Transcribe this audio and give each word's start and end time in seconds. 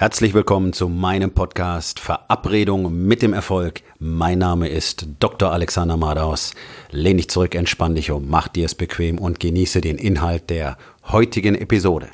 Herzlich 0.00 0.32
willkommen 0.32 0.72
zu 0.72 0.88
meinem 0.88 1.32
Podcast 1.32 1.98
Verabredung 1.98 3.04
mit 3.08 3.20
dem 3.20 3.32
Erfolg. 3.32 3.82
Mein 3.98 4.38
Name 4.38 4.68
ist 4.68 5.08
Dr. 5.18 5.50
Alexander 5.50 5.96
Madaus. 5.96 6.54
Lehn 6.92 7.16
dich 7.16 7.28
zurück, 7.28 7.56
entspann 7.56 7.96
dich 7.96 8.12
um, 8.12 8.28
mach 8.28 8.46
dir 8.46 8.66
es 8.66 8.76
bequem 8.76 9.18
und 9.18 9.40
genieße 9.40 9.80
den 9.80 9.98
Inhalt 9.98 10.50
der 10.50 10.78
heutigen 11.08 11.56
Episode. 11.56 12.10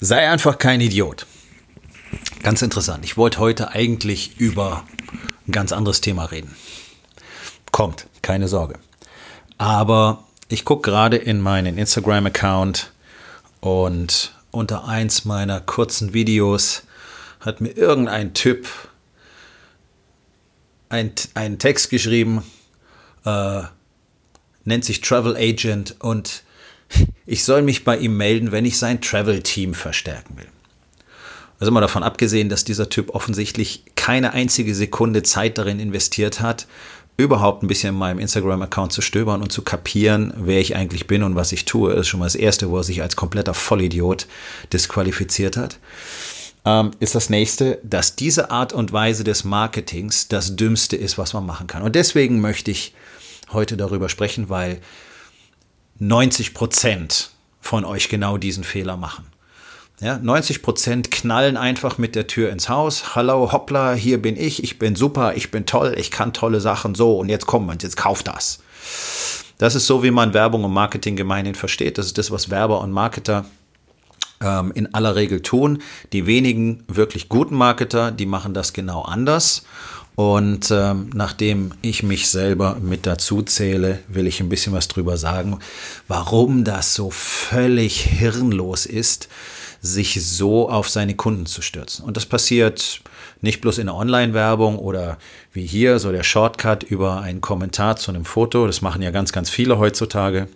Sei 0.00 0.28
einfach 0.28 0.58
kein 0.58 0.80
Idiot. 0.80 1.28
Ganz 2.42 2.60
interessant. 2.60 3.04
Ich 3.04 3.16
wollte 3.16 3.38
heute 3.38 3.70
eigentlich 3.70 4.40
über 4.40 4.82
ein 5.46 5.52
ganz 5.52 5.72
anderes 5.72 6.00
Thema 6.00 6.26
reden. 6.26 6.54
Kommt, 7.70 8.06
keine 8.22 8.48
Sorge. 8.48 8.78
Aber 9.58 10.24
ich 10.48 10.64
gucke 10.64 10.90
gerade 10.90 11.16
in 11.16 11.40
meinen 11.40 11.78
Instagram-Account 11.78 12.92
und 13.60 14.34
unter 14.50 14.86
eins 14.86 15.24
meiner 15.24 15.60
kurzen 15.60 16.12
Videos 16.12 16.82
hat 17.40 17.60
mir 17.60 17.70
irgendein 17.70 18.34
Typ 18.34 18.68
einen 20.88 21.58
Text 21.58 21.88
geschrieben, 21.88 22.44
äh, 23.24 23.62
nennt 24.64 24.84
sich 24.84 25.00
Travel 25.00 25.36
Agent 25.36 25.96
und 26.00 26.42
ich 27.26 27.44
soll 27.44 27.62
mich 27.62 27.84
bei 27.84 27.96
ihm 27.96 28.16
melden, 28.16 28.52
wenn 28.52 28.66
ich 28.66 28.78
sein 28.78 29.00
Travel-Team 29.00 29.74
verstärken 29.74 30.36
will. 30.36 30.51
Also 31.62 31.70
mal 31.70 31.80
davon 31.80 32.02
abgesehen, 32.02 32.48
dass 32.48 32.64
dieser 32.64 32.88
Typ 32.88 33.14
offensichtlich 33.14 33.84
keine 33.94 34.32
einzige 34.32 34.74
Sekunde 34.74 35.22
Zeit 35.22 35.58
darin 35.58 35.78
investiert 35.78 36.40
hat, 36.40 36.66
überhaupt 37.16 37.62
ein 37.62 37.68
bisschen 37.68 37.90
in 37.90 37.98
meinem 38.00 38.18
Instagram-Account 38.18 38.92
zu 38.92 39.00
stöbern 39.00 39.42
und 39.42 39.52
zu 39.52 39.62
kapieren, 39.62 40.34
wer 40.36 40.58
ich 40.58 40.74
eigentlich 40.74 41.06
bin 41.06 41.22
und 41.22 41.36
was 41.36 41.52
ich 41.52 41.64
tue, 41.64 41.92
ist 41.92 42.08
schon 42.08 42.18
mal 42.18 42.26
das 42.26 42.34
Erste, 42.34 42.68
wo 42.68 42.78
er 42.78 42.82
sich 42.82 43.00
als 43.00 43.14
kompletter 43.14 43.54
Vollidiot 43.54 44.26
disqualifiziert 44.72 45.56
hat. 45.56 45.78
Ähm, 46.64 46.90
ist 46.98 47.14
das 47.14 47.30
nächste, 47.30 47.78
dass 47.84 48.16
diese 48.16 48.50
Art 48.50 48.72
und 48.72 48.92
Weise 48.92 49.22
des 49.22 49.44
Marketings 49.44 50.26
das 50.26 50.56
Dümmste 50.56 50.96
ist, 50.96 51.16
was 51.16 51.32
man 51.32 51.46
machen 51.46 51.68
kann. 51.68 51.82
Und 51.82 51.94
deswegen 51.94 52.40
möchte 52.40 52.72
ich 52.72 52.92
heute 53.52 53.76
darüber 53.76 54.08
sprechen, 54.08 54.48
weil 54.48 54.80
90 56.00 56.54
Prozent 56.54 57.30
von 57.60 57.84
euch 57.84 58.08
genau 58.08 58.36
diesen 58.36 58.64
Fehler 58.64 58.96
machen. 58.96 59.31
Ja, 60.02 60.18
90 60.20 60.62
Prozent 60.62 61.12
knallen 61.12 61.56
einfach 61.56 61.96
mit 61.96 62.16
der 62.16 62.26
Tür 62.26 62.50
ins 62.50 62.68
Haus. 62.68 63.14
Hallo, 63.14 63.52
hoppla, 63.52 63.92
hier 63.92 64.20
bin 64.20 64.36
ich, 64.36 64.64
ich 64.64 64.80
bin 64.80 64.96
super, 64.96 65.36
ich 65.36 65.52
bin 65.52 65.64
toll, 65.64 65.94
ich 65.96 66.10
kann 66.10 66.32
tolle 66.32 66.60
Sachen, 66.60 66.96
so 66.96 67.20
und 67.20 67.28
jetzt 67.28 67.46
kommt 67.46 67.68
man, 67.68 67.78
jetzt 67.80 67.96
kauft 67.96 68.26
das. 68.26 68.58
Das 69.58 69.76
ist 69.76 69.86
so, 69.86 70.02
wie 70.02 70.10
man 70.10 70.34
Werbung 70.34 70.64
und 70.64 70.72
Marketing 70.72 71.14
gemeinhin 71.14 71.54
versteht. 71.54 71.98
Das 71.98 72.06
ist 72.06 72.18
das, 72.18 72.32
was 72.32 72.50
Werber 72.50 72.80
und 72.80 72.90
Marketer 72.90 73.44
ähm, 74.40 74.72
in 74.74 74.92
aller 74.92 75.14
Regel 75.14 75.40
tun. 75.40 75.80
Die 76.12 76.26
wenigen 76.26 76.82
wirklich 76.88 77.28
guten 77.28 77.54
Marketer, 77.54 78.10
die 78.10 78.26
machen 78.26 78.54
das 78.54 78.72
genau 78.72 79.02
anders. 79.02 79.62
Und 80.16 80.72
ähm, 80.72 81.10
nachdem 81.14 81.74
ich 81.80 82.02
mich 82.02 82.28
selber 82.28 82.76
mit 82.82 83.06
dazu 83.06 83.40
zähle, 83.42 84.00
will 84.08 84.26
ich 84.26 84.40
ein 84.40 84.48
bisschen 84.48 84.72
was 84.72 84.88
drüber 84.88 85.16
sagen, 85.16 85.60
warum 86.08 86.64
das 86.64 86.92
so 86.92 87.10
völlig 87.10 88.02
hirnlos 88.02 88.84
ist, 88.84 89.28
sich 89.82 90.24
so 90.24 90.70
auf 90.70 90.88
seine 90.88 91.16
Kunden 91.16 91.44
zu 91.44 91.60
stürzen. 91.60 92.04
Und 92.04 92.16
das 92.16 92.24
passiert 92.24 93.02
nicht 93.40 93.60
bloß 93.60 93.78
in 93.78 93.86
der 93.86 93.96
Online-Werbung 93.96 94.78
oder 94.78 95.18
wie 95.52 95.66
hier, 95.66 95.98
so 95.98 96.12
der 96.12 96.22
Shortcut 96.22 96.84
über 96.84 97.20
einen 97.20 97.40
Kommentar 97.40 97.96
zu 97.96 98.12
einem 98.12 98.24
Foto. 98.24 98.68
Das 98.68 98.80
machen 98.80 99.02
ja 99.02 99.10
ganz, 99.10 99.32
ganz 99.32 99.50
viele 99.50 99.78
heutzutage 99.78 100.46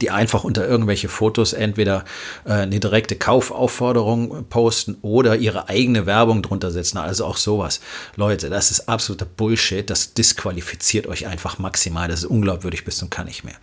die 0.00 0.10
einfach 0.10 0.44
unter 0.44 0.66
irgendwelche 0.66 1.08
Fotos 1.08 1.52
entweder 1.52 2.04
äh, 2.44 2.52
eine 2.52 2.80
direkte 2.80 3.16
Kaufaufforderung 3.16 4.44
posten 4.48 4.96
oder 5.02 5.36
ihre 5.36 5.68
eigene 5.68 6.06
Werbung 6.06 6.42
drunter 6.42 6.70
setzen. 6.70 6.98
Also 6.98 7.24
auch 7.24 7.36
sowas. 7.36 7.80
Leute, 8.16 8.50
das 8.50 8.70
ist 8.70 8.88
absoluter 8.88 9.26
Bullshit. 9.26 9.88
Das 9.88 10.14
disqualifiziert 10.14 11.06
euch 11.06 11.26
einfach 11.26 11.58
maximal. 11.58 12.08
Das 12.08 12.20
ist 12.20 12.26
unglaubwürdig 12.26 12.84
bis 12.84 12.96
zum 12.98 13.10
kann 13.10 13.26
nicht 13.26 13.44
mehr. 13.44 13.54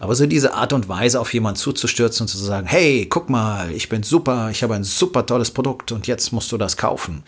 Aber 0.00 0.14
so 0.14 0.26
diese 0.26 0.54
Art 0.54 0.72
und 0.72 0.88
Weise, 0.88 1.20
auf 1.20 1.32
jemanden 1.32 1.58
zuzustürzen 1.58 2.24
und 2.24 2.28
zu 2.28 2.38
sagen, 2.38 2.66
hey, 2.66 3.06
guck 3.08 3.30
mal, 3.30 3.70
ich 3.72 3.88
bin 3.88 4.02
super, 4.02 4.50
ich 4.50 4.62
habe 4.62 4.74
ein 4.74 4.84
super 4.84 5.24
tolles 5.26 5.50
Produkt 5.50 5.92
und 5.92 6.06
jetzt 6.06 6.32
musst 6.32 6.50
du 6.52 6.58
das 6.58 6.76
kaufen. 6.76 7.22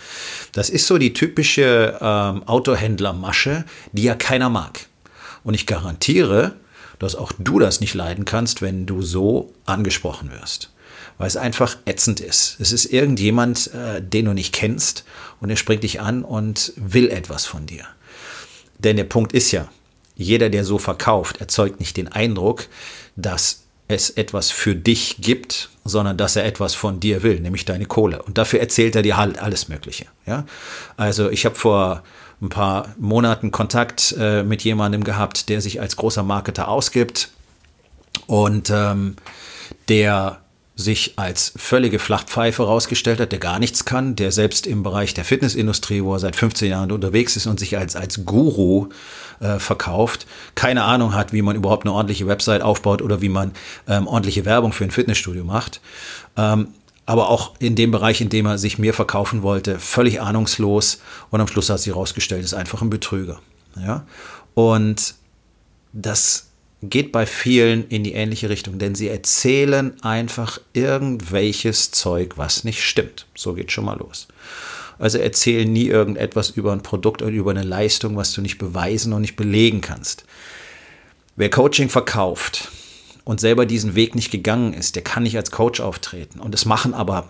Das 0.52 0.70
ist 0.70 0.86
so 0.86 0.98
die 0.98 1.12
typische 1.12 1.98
ähm, 2.00 2.42
Autohändlermasche, 2.44 3.64
die 3.92 4.02
ja 4.02 4.14
keiner 4.14 4.48
mag. 4.48 4.86
Und 5.44 5.54
ich 5.54 5.66
garantiere, 5.66 6.56
dass 6.98 7.14
auch 7.14 7.32
du 7.38 7.58
das 7.58 7.80
nicht 7.80 7.94
leiden 7.94 8.24
kannst, 8.24 8.62
wenn 8.62 8.86
du 8.86 9.02
so 9.02 9.52
angesprochen 9.66 10.30
wirst. 10.30 10.70
Weil 11.16 11.28
es 11.28 11.36
einfach 11.36 11.76
ätzend 11.84 12.20
ist. 12.20 12.56
Es 12.60 12.72
ist 12.72 12.86
irgendjemand, 12.86 13.72
äh, 13.74 14.02
den 14.02 14.26
du 14.26 14.34
nicht 14.34 14.54
kennst 14.54 15.04
und 15.40 15.50
er 15.50 15.56
springt 15.56 15.82
dich 15.82 16.00
an 16.00 16.22
und 16.24 16.72
will 16.76 17.10
etwas 17.10 17.46
von 17.46 17.66
dir. 17.66 17.84
Denn 18.78 18.96
der 18.96 19.04
Punkt 19.04 19.32
ist 19.32 19.50
ja, 19.50 19.68
jeder, 20.14 20.50
der 20.50 20.64
so 20.64 20.78
verkauft, 20.78 21.40
erzeugt 21.40 21.80
nicht 21.80 21.96
den 21.96 22.08
Eindruck, 22.08 22.66
dass 23.16 23.62
es 23.88 24.10
etwas 24.10 24.50
für 24.50 24.74
dich 24.74 25.16
gibt, 25.20 25.70
sondern 25.84 26.16
dass 26.16 26.36
er 26.36 26.44
etwas 26.44 26.74
von 26.74 27.00
dir 27.00 27.22
will, 27.22 27.40
nämlich 27.40 27.64
deine 27.64 27.86
Kohle. 27.86 28.22
Und 28.22 28.36
dafür 28.36 28.60
erzählt 28.60 28.94
er 28.94 29.02
dir 29.02 29.16
halt 29.16 29.38
alles 29.38 29.68
Mögliche. 29.68 30.06
Ja? 30.26 30.44
Also 30.96 31.30
ich 31.30 31.46
habe 31.46 31.54
vor 31.54 32.02
ein 32.40 32.48
paar 32.48 32.94
Monaten 32.98 33.50
Kontakt 33.50 34.14
äh, 34.18 34.42
mit 34.42 34.62
jemandem 34.62 35.04
gehabt, 35.04 35.48
der 35.48 35.60
sich 35.60 35.80
als 35.80 35.96
großer 35.96 36.22
Marketer 36.22 36.68
ausgibt 36.68 37.30
und 38.26 38.70
ähm, 38.70 39.16
der 39.88 40.38
sich 40.78 41.14
als 41.16 41.52
völlige 41.56 41.98
Flachpfeife 41.98 42.62
rausgestellt 42.62 43.18
hat, 43.18 43.32
der 43.32 43.40
gar 43.40 43.58
nichts 43.58 43.84
kann, 43.84 44.14
der 44.14 44.30
selbst 44.30 44.64
im 44.64 44.84
Bereich 44.84 45.12
der 45.12 45.24
Fitnessindustrie, 45.24 46.04
wo 46.04 46.14
er 46.14 46.20
seit 46.20 46.36
15 46.36 46.70
Jahren 46.70 46.92
unterwegs 46.92 47.34
ist 47.34 47.48
und 47.48 47.58
sich 47.58 47.76
als, 47.76 47.96
als 47.96 48.24
Guru 48.24 48.88
äh, 49.40 49.58
verkauft, 49.58 50.28
keine 50.54 50.84
Ahnung 50.84 51.14
hat, 51.14 51.32
wie 51.32 51.42
man 51.42 51.56
überhaupt 51.56 51.84
eine 51.84 51.92
ordentliche 51.92 52.28
Website 52.28 52.62
aufbaut 52.62 53.02
oder 53.02 53.20
wie 53.20 53.28
man 53.28 53.50
ähm, 53.88 54.06
ordentliche 54.06 54.44
Werbung 54.44 54.72
für 54.72 54.84
ein 54.84 54.92
Fitnessstudio 54.92 55.42
macht. 55.42 55.80
Ähm, 56.36 56.68
aber 57.08 57.30
auch 57.30 57.54
in 57.58 57.74
dem 57.74 57.90
Bereich, 57.90 58.20
in 58.20 58.28
dem 58.28 58.44
er 58.44 58.58
sich 58.58 58.78
mir 58.78 58.92
verkaufen 58.92 59.42
wollte, 59.42 59.78
völlig 59.78 60.20
ahnungslos. 60.20 61.00
Und 61.30 61.40
am 61.40 61.48
Schluss 61.48 61.70
hat 61.70 61.80
sich 61.80 61.94
herausgestellt, 61.94 62.44
ist 62.44 62.52
einfach 62.52 62.82
ein 62.82 62.90
Betrüger. 62.90 63.40
Ja? 63.82 64.06
Und 64.52 65.14
das 65.94 66.50
geht 66.82 67.10
bei 67.10 67.24
vielen 67.24 67.88
in 67.88 68.04
die 68.04 68.12
ähnliche 68.12 68.50
Richtung, 68.50 68.78
denn 68.78 68.94
sie 68.94 69.08
erzählen 69.08 69.94
einfach 70.02 70.60
irgendwelches 70.74 71.92
Zeug, 71.92 72.34
was 72.36 72.64
nicht 72.64 72.84
stimmt. 72.84 73.24
So 73.34 73.54
geht 73.54 73.72
schon 73.72 73.86
mal 73.86 73.96
los. 73.96 74.28
Also 74.98 75.16
erzählen 75.16 75.72
nie 75.72 75.86
irgendetwas 75.86 76.50
über 76.50 76.72
ein 76.72 76.82
Produkt 76.82 77.22
oder 77.22 77.32
über 77.32 77.52
eine 77.52 77.62
Leistung, 77.62 78.16
was 78.16 78.34
du 78.34 78.42
nicht 78.42 78.58
beweisen 78.58 79.14
und 79.14 79.22
nicht 79.22 79.36
belegen 79.36 79.80
kannst. 79.80 80.24
Wer 81.36 81.48
Coaching 81.48 81.88
verkauft, 81.88 82.68
und 83.28 83.40
selber 83.40 83.66
diesen 83.66 83.94
Weg 83.94 84.14
nicht 84.14 84.30
gegangen 84.30 84.72
ist, 84.72 84.96
der 84.96 85.04
kann 85.04 85.22
nicht 85.22 85.36
als 85.36 85.50
Coach 85.50 85.80
auftreten. 85.80 86.40
Und 86.40 86.52
das 86.52 86.64
machen 86.64 86.94
aber 86.94 87.28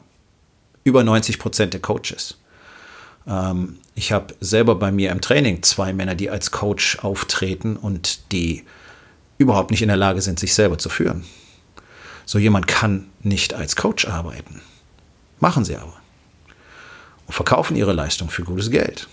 über 0.84 1.03
90 1.03 1.41
Prozent 1.41 1.72
der 1.72 1.81
Coaches. 1.81 2.38
Ähm, 3.26 3.78
ich 3.97 4.12
habe 4.12 4.32
selber 4.38 4.76
bei 4.76 4.92
mir 4.92 5.10
im 5.10 5.20
Training 5.20 5.64
zwei 5.64 5.92
Männer, 5.92 6.14
die 6.14 6.31
als 6.31 6.53
Coach 6.53 7.00
auftreten 7.00 7.76
und 7.76 8.31
die 8.31 8.62
überhaupt 9.38 9.72
nicht 9.72 9.82
in 9.82 9.88
der 9.88 9.97
Lage 9.97 10.22
sind, 10.22 10.38
sich 10.38 10.54
selber 10.54 10.78
zu 10.78 10.88
führen. 10.88 11.25
So 12.26 12.38
jemand 12.38 12.69
kann 12.69 13.09
nicht 13.25 13.54
als 13.54 13.75
Coach 13.75 14.06
arbeiten. 14.06 14.62
Machen 15.41 15.65
sie 15.65 15.75
aber. 15.75 15.97
Und 17.26 17.34
verkaufen 17.34 17.76
ihre 17.76 17.92
Leistung 17.92 18.30
für 18.30 18.44
gutes 18.44 18.70
Geld. 18.70 19.09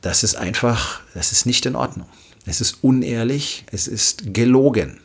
Das 0.00 0.24
ist 0.24 0.36
einfach, 0.36 1.02
das 1.12 1.32
ist 1.32 1.44
nicht 1.44 1.66
in 1.66 1.76
Ordnung. 1.76 2.08
Es 2.46 2.62
ist 2.62 2.78
unehrlich, 2.80 3.66
es 3.70 3.86
ist 3.86 4.32
gelogen 4.32 5.00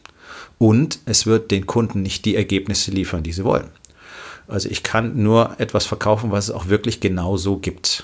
und 0.58 1.00
es 1.06 1.26
wird 1.26 1.52
den 1.52 1.68
Kunden 1.68 2.02
nicht 2.02 2.26
die 2.26 2.36
Ergebnisse 2.36 2.92
liefern, 2.92 3.24
die 3.24 3.34
sie 3.34 3.44
wollen. 3.44 3.70
Also 4.48 4.70
ich 4.70 4.84
kann 4.84 5.22
nur 5.24 5.56
etwas 5.60 5.86
verkaufen, 5.86 6.32
was 6.32 6.46
es 6.46 6.52
auch 6.52 6.68
wirklich 6.68 7.00
genau 7.00 7.38
so 7.38 7.58
gibt. 7.58 8.04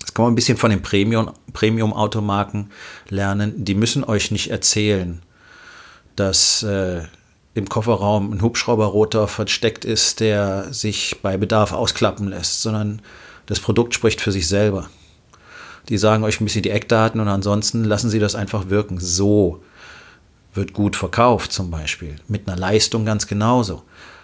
Das 0.00 0.14
kann 0.14 0.24
man 0.24 0.32
ein 0.32 0.36
bisschen 0.36 0.58
von 0.58 0.70
den 0.70 0.82
Premium-Automarken 0.82 2.70
lernen. 3.08 3.64
Die 3.64 3.74
müssen 3.74 4.04
euch 4.04 4.30
nicht 4.30 4.50
erzählen, 4.50 5.22
dass 6.14 6.62
äh, 6.62 7.02
im 7.54 7.68
Kofferraum 7.68 8.32
ein 8.32 8.42
Hubschrauberrotor 8.42 9.28
versteckt 9.28 9.84
ist, 9.84 10.20
der 10.20 10.72
sich 10.72 11.16
bei 11.22 11.36
Bedarf 11.36 11.72
ausklappen 11.72 12.28
lässt, 12.28 12.62
sondern 12.62 13.00
das 13.46 13.60
Produkt 13.60 13.94
spricht 13.94 14.20
für 14.20 14.32
sich 14.32 14.46
selber. 14.46 14.90
Die 15.88 15.98
sagen 15.98 16.24
euch 16.24 16.40
ein 16.40 16.44
bisschen 16.44 16.62
die 16.62 16.70
Eckdaten 16.70 17.20
und 17.20 17.28
ansonsten 17.28 17.84
lassen 17.84 18.10
sie 18.10 18.18
das 18.18 18.34
einfach 18.34 18.68
wirken. 18.68 18.98
So 19.00 19.62
wird 20.56 20.72
gut 20.72 20.96
verkauft 20.96 21.52
zum 21.52 21.70
Beispiel, 21.70 22.16
mit 22.28 22.48
einer 22.48 22.56
Leistung 22.56 23.04
ganz 23.04 23.26
genauso, 23.26 23.82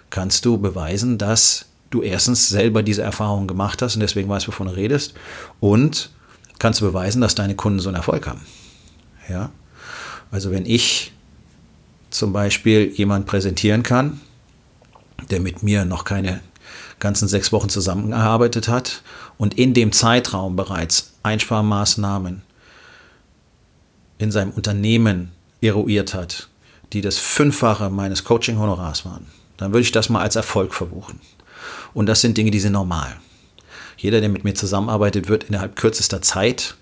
kannst 0.09 0.45
du 0.45 0.57
beweisen, 0.57 1.17
dass 1.17 1.65
du 1.89 2.01
erstens 2.01 2.49
selber 2.49 2.83
diese 2.83 3.03
Erfahrung 3.03 3.47
gemacht 3.47 3.81
hast 3.81 3.95
und 3.95 4.01
deswegen 4.01 4.29
weißt, 4.29 4.47
wovon 4.47 4.67
du 4.67 4.75
redest 4.75 5.13
und 5.59 6.09
kannst 6.59 6.81
du 6.81 6.85
beweisen, 6.85 7.21
dass 7.21 7.35
deine 7.35 7.55
Kunden 7.55 7.79
so 7.79 7.89
einen 7.89 7.97
Erfolg 7.97 8.27
haben. 8.27 8.41
Ja? 9.29 9.51
Also 10.31 10.51
wenn 10.51 10.65
ich 10.65 11.13
zum 12.09 12.33
Beispiel 12.33 12.91
jemand 12.93 13.25
präsentieren 13.25 13.83
kann, 13.83 14.21
der 15.29 15.39
mit 15.39 15.63
mir 15.63 15.85
noch 15.85 16.05
keine 16.05 16.41
ganzen 16.99 17.27
sechs 17.27 17.51
Wochen 17.51 17.69
zusammengearbeitet 17.69 18.67
hat 18.67 19.03
und 19.37 19.55
in 19.55 19.73
dem 19.73 19.91
Zeitraum 19.91 20.55
bereits 20.55 21.13
Einsparmaßnahmen 21.23 22.41
in 24.17 24.31
seinem 24.31 24.51
Unternehmen 24.51 25.31
eruiert 25.63 26.13
hat, 26.13 26.49
die 26.91 27.01
das 27.01 27.17
Fünffache 27.17 27.89
meines 27.89 28.23
Coaching-Honorars 28.23 29.05
waren, 29.05 29.27
dann 29.57 29.71
würde 29.71 29.81
ich 29.81 29.91
das 29.91 30.09
mal 30.09 30.21
als 30.21 30.35
Erfolg 30.35 30.73
verbuchen. 30.73 31.19
Und 31.93 32.07
das 32.07 32.21
sind 32.21 32.37
Dinge, 32.37 32.51
die 32.51 32.59
sind 32.59 32.73
normal. 32.73 33.15
Jeder, 33.97 34.19
der 34.19 34.29
mit 34.29 34.43
mir 34.43 34.53
zusammenarbeitet, 34.53 35.29
wird 35.29 35.45
innerhalb 35.45 35.75
kürzester 35.75 36.21
Zeit 36.21 36.75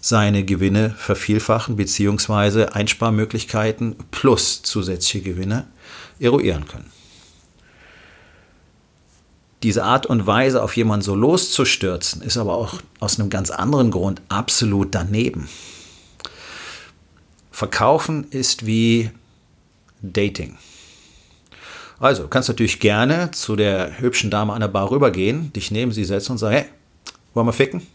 seine 0.00 0.44
Gewinne 0.44 0.90
vervielfachen 0.90 1.76
bzw. 1.76 2.66
Einsparmöglichkeiten 2.66 3.96
plus 4.10 4.62
zusätzliche 4.62 5.20
Gewinne 5.20 5.66
eruieren 6.18 6.66
können. 6.66 6.90
Diese 9.62 9.84
Art 9.84 10.06
und 10.06 10.26
Weise, 10.26 10.62
auf 10.62 10.76
jemanden 10.76 11.04
so 11.04 11.14
loszustürzen, 11.14 12.22
ist 12.22 12.36
aber 12.36 12.54
auch 12.54 12.74
aus 13.00 13.18
einem 13.18 13.30
ganz 13.30 13.50
anderen 13.50 13.90
Grund 13.90 14.22
absolut 14.28 14.94
daneben. 14.94 15.48
Verkaufen 17.56 18.26
ist 18.32 18.66
wie 18.66 19.10
Dating. 20.02 20.58
Also, 21.98 22.24
du 22.24 22.28
kannst 22.28 22.50
natürlich 22.50 22.80
gerne 22.80 23.30
zu 23.30 23.56
der 23.56 23.98
hübschen 23.98 24.30
Dame 24.30 24.52
an 24.52 24.60
der 24.60 24.68
Bar 24.68 24.90
rübergehen, 24.90 25.54
dich 25.54 25.70
neben 25.70 25.90
sie 25.90 26.04
setzen 26.04 26.32
und 26.32 26.38
sagen, 26.38 26.54
hey, 26.54 26.64
wollen 27.32 27.46
wir 27.46 27.54
ficken? 27.54 27.86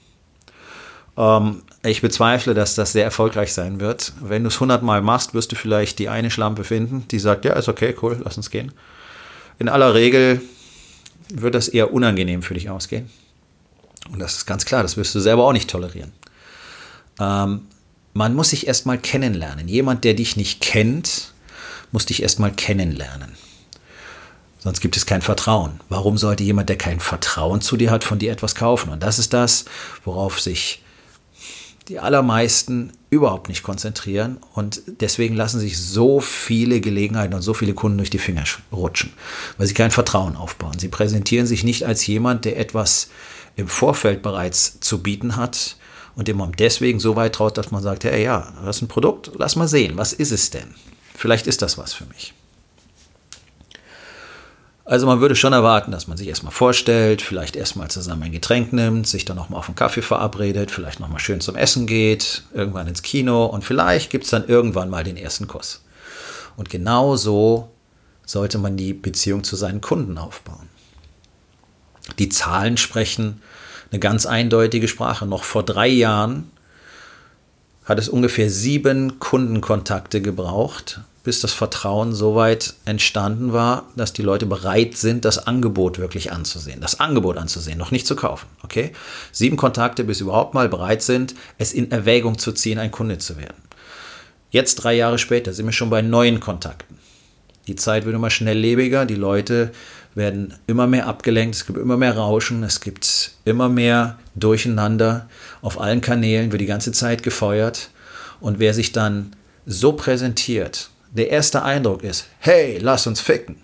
Ähm, 1.15 1.61
ich 1.83 2.01
bezweifle, 2.01 2.55
dass 2.55 2.73
das 2.73 2.93
sehr 2.93 3.03
erfolgreich 3.03 3.53
sein 3.53 3.79
wird. 3.79 4.13
Wenn 4.19 4.41
du 4.41 4.47
es 4.47 4.55
100 4.55 4.81
Mal 4.81 5.03
machst, 5.03 5.35
wirst 5.35 5.51
du 5.51 5.55
vielleicht 5.55 5.99
die 5.99 6.09
eine 6.09 6.31
Schlampe 6.31 6.63
finden, 6.63 7.07
die 7.11 7.19
sagt, 7.19 7.45
ja, 7.45 7.53
ist 7.53 7.69
okay, 7.69 7.95
cool, 8.01 8.19
lass 8.23 8.37
uns 8.37 8.49
gehen. 8.49 8.71
In 9.59 9.69
aller 9.69 9.93
Regel 9.93 10.41
wird 11.31 11.53
das 11.53 11.67
eher 11.67 11.93
unangenehm 11.93 12.41
für 12.41 12.55
dich 12.55 12.71
ausgehen. 12.71 13.11
Und 14.11 14.17
das 14.17 14.37
ist 14.37 14.47
ganz 14.47 14.65
klar, 14.65 14.81
das 14.81 14.97
wirst 14.97 15.13
du 15.13 15.19
selber 15.19 15.43
auch 15.45 15.53
nicht 15.53 15.69
tolerieren. 15.69 16.13
Ähm, 17.19 17.67
man 18.13 18.33
muss 18.35 18.49
sich 18.49 18.67
erstmal 18.67 18.97
kennenlernen. 18.97 19.67
Jemand, 19.67 20.03
der 20.03 20.13
dich 20.13 20.35
nicht 20.35 20.61
kennt, 20.61 21.33
muss 21.91 22.05
dich 22.05 22.21
erstmal 22.21 22.51
kennenlernen. 22.51 23.33
Sonst 24.59 24.81
gibt 24.81 24.95
es 24.95 25.05
kein 25.05 25.21
Vertrauen. 25.21 25.79
Warum 25.89 26.17
sollte 26.17 26.43
jemand, 26.43 26.69
der 26.69 26.77
kein 26.77 26.99
Vertrauen 26.99 27.61
zu 27.61 27.77
dir 27.77 27.89
hat, 27.89 28.03
von 28.03 28.19
dir 28.19 28.31
etwas 28.31 28.53
kaufen? 28.53 28.91
Und 28.91 29.01
das 29.01 29.17
ist 29.17 29.33
das, 29.33 29.65
worauf 30.05 30.39
sich 30.39 30.83
die 31.87 31.99
allermeisten 31.99 32.93
überhaupt 33.09 33.49
nicht 33.49 33.63
konzentrieren. 33.63 34.37
Und 34.53 34.81
deswegen 34.85 35.35
lassen 35.35 35.59
sich 35.59 35.79
so 35.79 36.19
viele 36.19 36.79
Gelegenheiten 36.79 37.33
und 37.33 37.41
so 37.41 37.55
viele 37.55 37.73
Kunden 37.73 37.97
durch 37.97 38.11
die 38.11 38.19
Finger 38.19 38.43
rutschen, 38.71 39.11
weil 39.57 39.67
sie 39.67 39.73
kein 39.73 39.91
Vertrauen 39.91 40.35
aufbauen. 40.35 40.77
Sie 40.77 40.89
präsentieren 40.89 41.47
sich 41.47 41.63
nicht 41.63 41.85
als 41.85 42.05
jemand, 42.05 42.45
der 42.45 42.59
etwas 42.59 43.09
im 43.55 43.67
Vorfeld 43.67 44.21
bereits 44.21 44.79
zu 44.79 45.01
bieten 45.01 45.35
hat 45.35 45.75
und 46.15 46.27
dem 46.27 46.37
man 46.37 46.51
deswegen 46.51 46.99
so 46.99 47.15
weit 47.15 47.35
traut, 47.35 47.57
dass 47.57 47.71
man 47.71 47.83
sagt, 47.83 48.03
hey, 48.03 48.23
ja, 48.23 48.53
das 48.65 48.77
ist 48.77 48.81
ein 48.83 48.87
Produkt, 48.87 49.31
lass 49.37 49.55
mal 49.55 49.67
sehen, 49.67 49.97
was 49.97 50.13
ist 50.13 50.31
es 50.31 50.49
denn? 50.49 50.73
Vielleicht 51.15 51.47
ist 51.47 51.61
das 51.61 51.77
was 51.77 51.93
für 51.93 52.05
mich. 52.05 52.33
Also 54.83 55.05
man 55.05 55.21
würde 55.21 55.35
schon 55.35 55.53
erwarten, 55.53 55.91
dass 55.91 56.07
man 56.07 56.17
sich 56.17 56.27
erstmal 56.27 56.51
vorstellt, 56.51 57.21
vielleicht 57.21 57.55
erstmal 57.55 57.89
zusammen 57.89 58.23
ein 58.23 58.31
Getränk 58.31 58.73
nimmt, 58.73 59.07
sich 59.07 59.23
dann 59.23 59.37
nochmal 59.37 59.59
auf 59.59 59.67
einen 59.67 59.75
Kaffee 59.75 60.01
verabredet, 60.01 60.69
vielleicht 60.69 60.99
nochmal 60.99 61.19
schön 61.19 61.39
zum 61.39 61.55
Essen 61.55 61.87
geht, 61.87 62.43
irgendwann 62.53 62.87
ins 62.87 63.01
Kino 63.01 63.45
und 63.45 63.63
vielleicht 63.63 64.09
gibt 64.09 64.25
es 64.25 64.31
dann 64.31 64.47
irgendwann 64.47 64.89
mal 64.89 65.03
den 65.03 65.17
ersten 65.17 65.47
Kuss. 65.47 65.83
Und 66.57 66.69
genau 66.69 67.15
so 67.15 67.69
sollte 68.25 68.57
man 68.57 68.75
die 68.75 68.93
Beziehung 68.93 69.43
zu 69.43 69.55
seinen 69.55 69.79
Kunden 69.79 70.17
aufbauen. 70.17 70.67
Die 72.19 72.29
Zahlen 72.29 72.75
sprechen 72.75 73.41
eine 73.91 73.99
ganz 73.99 74.25
eindeutige 74.25 74.88
Sprache. 74.88 75.25
Noch 75.25 75.43
vor 75.43 75.63
drei 75.63 75.88
Jahren 75.88 76.51
hat 77.85 77.99
es 77.99 78.09
ungefähr 78.09 78.49
sieben 78.49 79.19
Kundenkontakte 79.19 80.21
gebraucht, 80.21 81.01
bis 81.23 81.41
das 81.41 81.53
Vertrauen 81.53 82.13
so 82.13 82.35
weit 82.35 82.73
entstanden 82.85 83.53
war, 83.53 83.85
dass 83.95 84.13
die 84.13 84.23
Leute 84.23 84.45
bereit 84.45 84.97
sind, 84.97 85.25
das 85.25 85.45
Angebot 85.45 85.99
wirklich 85.99 86.31
anzusehen. 86.31 86.81
Das 86.81 86.99
Angebot 86.99 87.38
anzusehen, 87.38 87.77
noch 87.77 87.91
nicht 87.91 88.07
zu 88.07 88.15
kaufen. 88.15 88.47
Okay? 88.63 88.91
Sieben 89.31 89.57
Kontakte, 89.57 90.03
bis 90.03 90.17
sie 90.17 90.23
überhaupt 90.23 90.53
mal 90.53 90.69
bereit 90.69 91.03
sind, 91.03 91.35
es 91.57 91.73
in 91.73 91.91
Erwägung 91.91 92.39
zu 92.39 92.53
ziehen, 92.53 92.79
ein 92.79 92.91
Kunde 92.91 93.17
zu 93.19 93.38
werden. 93.38 93.61
Jetzt, 94.49 94.75
drei 94.75 94.95
Jahre 94.95 95.17
später, 95.17 95.53
sind 95.53 95.65
wir 95.65 95.73
schon 95.73 95.89
bei 95.89 96.01
neuen 96.01 96.39
Kontakten. 96.39 96.97
Die 97.67 97.75
Zeit 97.75 98.05
wird 98.05 98.15
immer 98.15 98.31
schnelllebiger, 98.31 99.05
die 99.05 99.15
Leute 99.15 99.71
werden 100.15 100.53
immer 100.67 100.87
mehr 100.87 101.07
abgelenkt, 101.07 101.55
es 101.55 101.65
gibt 101.65 101.79
immer 101.79 101.97
mehr 101.97 102.15
Rauschen, 102.15 102.63
es 102.63 102.81
gibt 102.81 103.31
immer 103.45 103.69
mehr 103.69 104.17
Durcheinander. 104.35 105.29
Auf 105.61 105.79
allen 105.79 106.01
Kanälen 106.01 106.51
wird 106.51 106.61
die 106.61 106.65
ganze 106.65 106.91
Zeit 106.91 107.23
gefeuert. 107.23 107.89
Und 108.39 108.59
wer 108.59 108.73
sich 108.73 108.91
dann 108.91 109.35
so 109.65 109.93
präsentiert, 109.93 110.89
der 111.11 111.29
erste 111.29 111.63
Eindruck 111.63 112.03
ist, 112.03 112.25
hey, 112.39 112.77
lass 112.81 113.07
uns 113.07 113.21
ficken. 113.21 113.57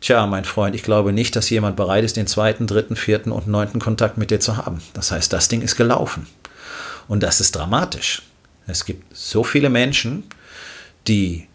Tja, 0.00 0.26
mein 0.26 0.44
Freund, 0.44 0.76
ich 0.76 0.82
glaube 0.82 1.12
nicht, 1.12 1.34
dass 1.34 1.50
jemand 1.50 1.76
bereit 1.76 2.04
ist, 2.04 2.16
den 2.16 2.26
zweiten, 2.26 2.66
dritten, 2.66 2.94
vierten 2.94 3.32
und 3.32 3.48
neunten 3.48 3.80
Kontakt 3.80 4.16
mit 4.16 4.30
dir 4.30 4.40
zu 4.40 4.56
haben. 4.56 4.80
Das 4.94 5.10
heißt, 5.10 5.32
das 5.32 5.48
Ding 5.48 5.60
ist 5.60 5.76
gelaufen. 5.76 6.26
Und 7.08 7.22
das 7.22 7.40
ist 7.40 7.56
dramatisch. 7.56 8.22
Es 8.66 8.84
gibt 8.84 9.16
so 9.16 9.42
viele 9.42 9.70
Menschen, 9.70 10.24
die 11.08 11.48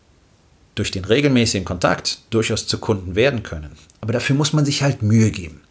durch 0.75 0.92
den 0.92 1.06
regelmäßigen 1.06 1.66
Kontakt 1.66 2.20
durchaus 2.30 2.68
zu 2.68 2.80
Kunden 2.80 3.16
werden 3.16 3.44
können. 3.44 3.72
Aber 4.02 4.14
dafür 4.14 4.36
muss 4.36 4.54
man 4.54 4.66
sich 4.66 4.84
halt 4.84 5.02
Mühe 5.02 5.31
geben. 5.31 5.62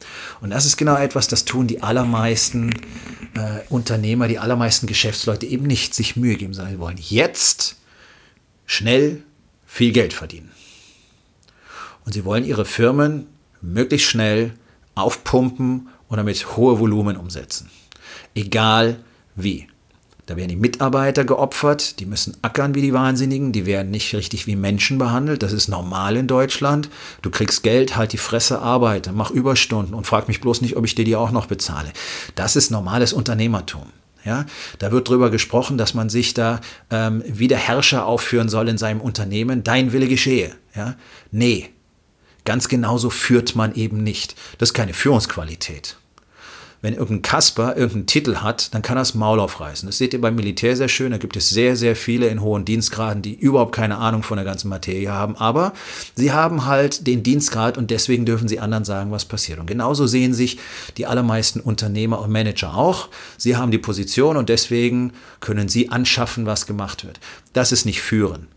Und 0.40 0.50
das 0.50 0.64
ist 0.64 0.76
genau 0.76 0.96
etwas, 0.96 1.28
das 1.28 1.44
tun 1.44 1.66
die 1.66 1.82
allermeisten 1.82 2.70
äh, 3.34 3.60
Unternehmer, 3.68 4.28
die 4.28 4.38
allermeisten 4.38 4.86
Geschäftsleute 4.86 5.46
eben 5.46 5.66
nicht, 5.66 5.94
sich 5.94 6.16
Mühe 6.16 6.36
geben, 6.36 6.54
sondern 6.54 6.78
wollen 6.78 6.98
jetzt 6.98 7.76
schnell 8.66 9.22
viel 9.66 9.92
Geld 9.92 10.12
verdienen. 10.12 10.50
Und 12.04 12.12
sie 12.12 12.24
wollen 12.24 12.44
ihre 12.44 12.64
Firmen 12.64 13.26
möglichst 13.60 14.08
schnell 14.08 14.54
aufpumpen 14.94 15.88
oder 16.08 16.24
mit 16.24 16.56
hohe 16.56 16.78
Volumen 16.78 17.16
umsetzen. 17.16 17.70
Egal 18.34 18.98
wie. 19.34 19.68
Da 20.26 20.36
werden 20.36 20.50
die 20.50 20.56
Mitarbeiter 20.56 21.24
geopfert, 21.24 21.98
die 21.98 22.06
müssen 22.06 22.36
ackern 22.42 22.76
wie 22.76 22.80
die 22.80 22.92
Wahnsinnigen, 22.92 23.50
die 23.50 23.66
werden 23.66 23.90
nicht 23.90 24.14
richtig 24.14 24.46
wie 24.46 24.54
Menschen 24.54 24.96
behandelt, 24.96 25.42
das 25.42 25.52
ist 25.52 25.66
normal 25.66 26.16
in 26.16 26.28
Deutschland. 26.28 26.88
Du 27.22 27.30
kriegst 27.30 27.64
Geld, 27.64 27.96
halt 27.96 28.12
die 28.12 28.18
Fresse, 28.18 28.60
arbeite, 28.60 29.12
mach 29.12 29.32
Überstunden 29.32 29.94
und 29.94 30.06
frag 30.06 30.28
mich 30.28 30.40
bloß 30.40 30.60
nicht, 30.60 30.76
ob 30.76 30.84
ich 30.84 30.94
dir 30.94 31.04
die 31.04 31.16
auch 31.16 31.32
noch 31.32 31.46
bezahle. 31.46 31.92
Das 32.36 32.54
ist 32.54 32.70
normales 32.70 33.12
Unternehmertum. 33.12 33.86
Ja, 34.24 34.46
da 34.78 34.92
wird 34.92 35.08
darüber 35.08 35.30
gesprochen, 35.30 35.76
dass 35.76 35.94
man 35.94 36.08
sich 36.08 36.32
da 36.32 36.60
ähm, 36.90 37.24
wie 37.26 37.48
der 37.48 37.58
Herrscher 37.58 38.06
aufführen 38.06 38.48
soll 38.48 38.68
in 38.68 38.78
seinem 38.78 39.00
Unternehmen. 39.00 39.64
Dein 39.64 39.92
Wille 39.92 40.06
geschehe. 40.06 40.54
Ja, 40.76 40.94
nee, 41.32 41.70
ganz 42.44 42.68
genauso 42.68 43.10
führt 43.10 43.56
man 43.56 43.74
eben 43.74 44.04
nicht. 44.04 44.36
Das 44.58 44.68
ist 44.68 44.74
keine 44.74 44.94
Führungsqualität 44.94 45.96
wenn 46.82 46.94
irgendein 46.94 47.22
Kasper 47.22 47.76
irgendeinen 47.76 48.06
Titel 48.06 48.36
hat, 48.36 48.74
dann 48.74 48.82
kann 48.82 48.96
er 48.96 49.02
das 49.02 49.14
Maul 49.14 49.38
aufreißen. 49.38 49.88
Das 49.88 49.98
seht 49.98 50.12
ihr 50.12 50.20
beim 50.20 50.34
Militär 50.34 50.76
sehr 50.76 50.88
schön. 50.88 51.12
Da 51.12 51.18
gibt 51.18 51.36
es 51.36 51.48
sehr, 51.48 51.76
sehr 51.76 51.94
viele 51.94 52.26
in 52.26 52.42
hohen 52.42 52.64
Dienstgraden, 52.64 53.22
die 53.22 53.34
überhaupt 53.34 53.74
keine 53.74 53.98
Ahnung 53.98 54.24
von 54.24 54.36
der 54.36 54.44
ganzen 54.44 54.68
Materie 54.68 55.10
haben. 55.10 55.36
Aber 55.36 55.72
sie 56.16 56.32
haben 56.32 56.66
halt 56.66 57.06
den 57.06 57.22
Dienstgrad 57.22 57.78
und 57.78 57.92
deswegen 57.92 58.26
dürfen 58.26 58.48
sie 58.48 58.58
anderen 58.58 58.84
sagen, 58.84 59.12
was 59.12 59.24
passiert. 59.24 59.60
Und 59.60 59.66
genauso 59.66 60.08
sehen 60.08 60.34
sich 60.34 60.58
die 60.96 61.06
allermeisten 61.06 61.60
Unternehmer 61.60 62.20
und 62.20 62.32
Manager 62.32 62.74
auch. 62.74 63.08
Sie 63.38 63.56
haben 63.56 63.70
die 63.70 63.78
Position 63.78 64.36
und 64.36 64.48
deswegen 64.48 65.12
können 65.38 65.68
sie 65.68 65.88
anschaffen, 65.90 66.46
was 66.46 66.66
gemacht 66.66 67.06
wird. 67.06 67.20
Das 67.52 67.70
ist 67.70 67.86
nicht 67.86 68.02
führen. 68.02 68.48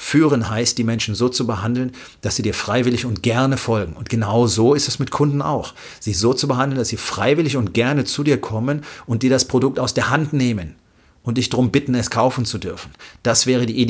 Führen 0.00 0.48
heißt, 0.48 0.78
die 0.78 0.84
Menschen 0.84 1.16
so 1.16 1.28
zu 1.28 1.44
behandeln, 1.44 1.90
dass 2.20 2.36
sie 2.36 2.42
dir 2.42 2.54
freiwillig 2.54 3.04
und 3.04 3.24
gerne 3.24 3.56
folgen. 3.56 3.94
Und 3.94 4.08
genau 4.08 4.46
so 4.46 4.74
ist 4.74 4.86
es 4.86 5.00
mit 5.00 5.10
Kunden 5.10 5.42
auch. 5.42 5.74
Sie 5.98 6.14
so 6.14 6.32
zu 6.32 6.46
behandeln, 6.46 6.78
dass 6.78 6.88
sie 6.88 6.96
freiwillig 6.96 7.56
und 7.56 7.74
gerne 7.74 8.04
zu 8.04 8.22
dir 8.22 8.40
kommen 8.40 8.84
und 9.06 9.24
dir 9.24 9.30
das 9.30 9.46
Produkt 9.46 9.80
aus 9.80 9.94
der 9.94 10.08
Hand 10.08 10.32
nehmen 10.32 10.76
und 11.24 11.36
dich 11.36 11.50
darum 11.50 11.72
bitten, 11.72 11.96
es 11.96 12.10
kaufen 12.10 12.44
zu 12.44 12.58
dürfen. 12.58 12.92
Das 13.24 13.46
wäre 13.46 13.66
die 13.66 13.80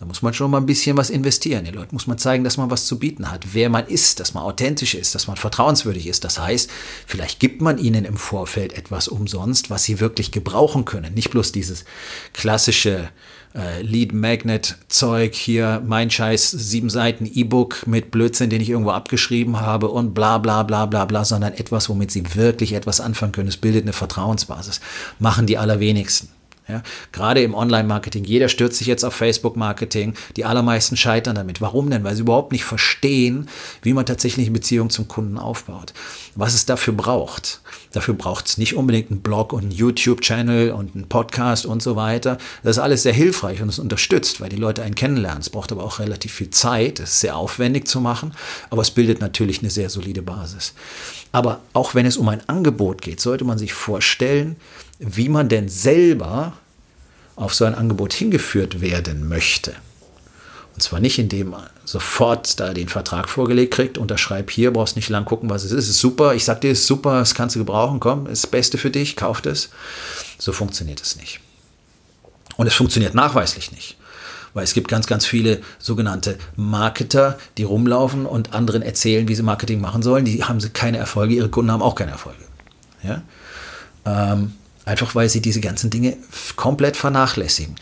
Da 0.00 0.06
muss 0.06 0.22
man 0.22 0.32
schon 0.32 0.50
mal 0.50 0.56
ein 0.56 0.66
bisschen 0.66 0.96
was 0.96 1.10
investieren. 1.10 1.66
Den 1.66 1.74
Leuten 1.74 1.94
muss 1.94 2.06
man 2.06 2.16
zeigen, 2.16 2.42
dass 2.42 2.56
man 2.56 2.70
was 2.70 2.86
zu 2.86 2.98
bieten 2.98 3.30
hat, 3.30 3.52
wer 3.52 3.68
man 3.68 3.86
ist, 3.86 4.18
dass 4.18 4.32
man 4.32 4.42
authentisch 4.42 4.94
ist, 4.94 5.14
dass 5.14 5.26
man 5.26 5.36
vertrauenswürdig 5.36 6.06
ist. 6.06 6.24
Das 6.24 6.38
heißt, 6.38 6.70
vielleicht 7.06 7.38
gibt 7.38 7.60
man 7.60 7.76
ihnen 7.76 8.06
im 8.06 8.16
Vorfeld 8.16 8.72
etwas 8.72 9.08
umsonst, 9.08 9.68
was 9.68 9.84
sie 9.84 10.00
wirklich 10.00 10.32
gebrauchen 10.32 10.86
können. 10.86 11.12
Nicht 11.12 11.28
bloß 11.28 11.52
dieses 11.52 11.84
klassische 12.32 13.10
äh, 13.54 13.82
Lead 13.82 14.14
Magnet 14.14 14.78
Zeug 14.88 15.34
hier, 15.34 15.82
mein 15.84 16.10
Scheiß, 16.10 16.50
sieben 16.50 16.88
Seiten 16.88 17.26
E-Book 17.26 17.86
mit 17.86 18.10
Blödsinn, 18.10 18.48
den 18.48 18.62
ich 18.62 18.70
irgendwo 18.70 18.92
abgeschrieben 18.92 19.60
habe 19.60 19.88
und 19.88 20.14
bla 20.14 20.38
bla 20.38 20.62
bla 20.62 20.86
bla 20.86 21.04
bla, 21.04 21.26
sondern 21.26 21.52
etwas, 21.52 21.90
womit 21.90 22.10
sie 22.10 22.34
wirklich 22.34 22.72
etwas 22.72 23.02
anfangen 23.02 23.32
können. 23.32 23.48
Es 23.48 23.58
bildet 23.58 23.82
eine 23.82 23.92
Vertrauensbasis. 23.92 24.80
Machen 25.18 25.46
die 25.46 25.58
allerwenigsten. 25.58 26.39
Ja, 26.70 26.82
gerade 27.12 27.42
im 27.42 27.54
Online-Marketing, 27.54 28.24
jeder 28.24 28.48
stürzt 28.48 28.78
sich 28.78 28.86
jetzt 28.86 29.04
auf 29.04 29.14
Facebook-Marketing, 29.14 30.14
die 30.36 30.44
allermeisten 30.44 30.96
scheitern 30.96 31.34
damit. 31.34 31.60
Warum 31.60 31.90
denn? 31.90 32.04
Weil 32.04 32.14
sie 32.14 32.22
überhaupt 32.22 32.52
nicht 32.52 32.64
verstehen, 32.64 33.48
wie 33.82 33.92
man 33.92 34.06
tatsächlich 34.06 34.46
eine 34.46 34.54
Beziehung 34.54 34.90
zum 34.90 35.08
Kunden 35.08 35.38
aufbaut. 35.38 35.92
Was 36.36 36.54
es 36.54 36.66
dafür 36.66 36.94
braucht. 36.94 37.60
Dafür 37.92 38.14
braucht 38.14 38.46
es 38.46 38.58
nicht 38.58 38.76
unbedingt 38.76 39.10
einen 39.10 39.20
Blog 39.20 39.52
und 39.52 39.62
einen 39.62 39.70
YouTube-Channel 39.72 40.70
und 40.70 40.94
einen 40.94 41.08
Podcast 41.08 41.66
und 41.66 41.82
so 41.82 41.96
weiter. 41.96 42.38
Das 42.62 42.76
ist 42.76 42.82
alles 42.82 43.02
sehr 43.02 43.12
hilfreich 43.12 43.60
und 43.62 43.68
es 43.68 43.80
unterstützt, 43.80 44.40
weil 44.40 44.48
die 44.48 44.56
Leute 44.56 44.82
einen 44.82 44.94
kennenlernen. 44.94 45.40
Es 45.40 45.50
braucht 45.50 45.72
aber 45.72 45.82
auch 45.82 45.98
relativ 45.98 46.32
viel 46.32 46.50
Zeit. 46.50 47.00
Es 47.00 47.10
ist 47.10 47.20
sehr 47.20 47.36
aufwendig 47.36 47.88
zu 47.88 48.00
machen, 48.00 48.32
aber 48.70 48.82
es 48.82 48.92
bildet 48.92 49.20
natürlich 49.20 49.60
eine 49.60 49.70
sehr 49.70 49.90
solide 49.90 50.22
Basis. 50.22 50.74
Aber 51.32 51.60
auch 51.72 51.94
wenn 51.94 52.06
es 52.06 52.16
um 52.16 52.28
ein 52.28 52.48
Angebot 52.48 53.02
geht, 53.02 53.20
sollte 53.20 53.44
man 53.44 53.58
sich 53.58 53.72
vorstellen, 53.72 54.56
wie 54.98 55.28
man 55.28 55.48
denn 55.48 55.68
selber 55.68 56.52
auf 57.40 57.54
so 57.54 57.64
ein 57.64 57.74
Angebot 57.74 58.12
hingeführt 58.12 58.80
werden 58.80 59.26
möchte. 59.28 59.72
Und 60.74 60.82
zwar 60.82 61.00
nicht, 61.00 61.18
indem 61.18 61.50
man 61.50 61.68
sofort 61.84 62.60
da 62.60 62.72
den 62.72 62.88
Vertrag 62.88 63.28
vorgelegt 63.28 63.74
kriegt, 63.74 63.98
unterschreib 63.98 64.50
hier, 64.50 64.72
brauchst 64.72 64.94
nicht 64.94 65.08
lang 65.08 65.24
gucken, 65.24 65.50
was 65.50 65.64
es 65.64 65.72
ist. 65.72 65.88
Ist 65.88 65.98
super, 65.98 66.34
ich 66.34 66.44
sag 66.44 66.60
dir, 66.60 66.70
es 66.70 66.80
ist 66.80 66.86
super, 66.86 67.18
das 67.18 67.34
kannst 67.34 67.56
du 67.56 67.60
gebrauchen, 67.60 67.98
komm, 67.98 68.26
ist 68.26 68.44
das 68.44 68.50
Beste 68.50 68.78
für 68.78 68.90
dich, 68.90 69.16
kauf 69.16 69.44
es. 69.46 69.70
So 70.38 70.52
funktioniert 70.52 71.00
es 71.00 71.16
nicht. 71.16 71.40
Und 72.56 72.66
es 72.66 72.74
funktioniert 72.74 73.14
nachweislich 73.14 73.72
nicht. 73.72 73.96
Weil 74.52 74.64
es 74.64 74.74
gibt 74.74 74.88
ganz, 74.88 75.06
ganz 75.06 75.24
viele 75.24 75.60
sogenannte 75.78 76.36
Marketer, 76.56 77.38
die 77.56 77.62
rumlaufen 77.62 78.26
und 78.26 78.52
anderen 78.52 78.82
erzählen, 78.82 79.28
wie 79.28 79.34
sie 79.34 79.42
Marketing 79.42 79.80
machen 79.80 80.02
sollen. 80.02 80.24
Die 80.24 80.44
haben 80.44 80.60
keine 80.72 80.98
Erfolge, 80.98 81.34
ihre 81.34 81.48
Kunden 81.48 81.72
haben 81.72 81.82
auch 81.82 81.94
keine 81.94 82.10
Erfolge. 82.10 82.44
Ja? 83.02 83.22
Ähm, 84.04 84.52
Einfach 84.84 85.14
weil 85.14 85.28
sie 85.28 85.40
diese 85.40 85.60
ganzen 85.60 85.90
Dinge 85.90 86.16
komplett 86.56 86.96
vernachlässigen. 86.96 87.76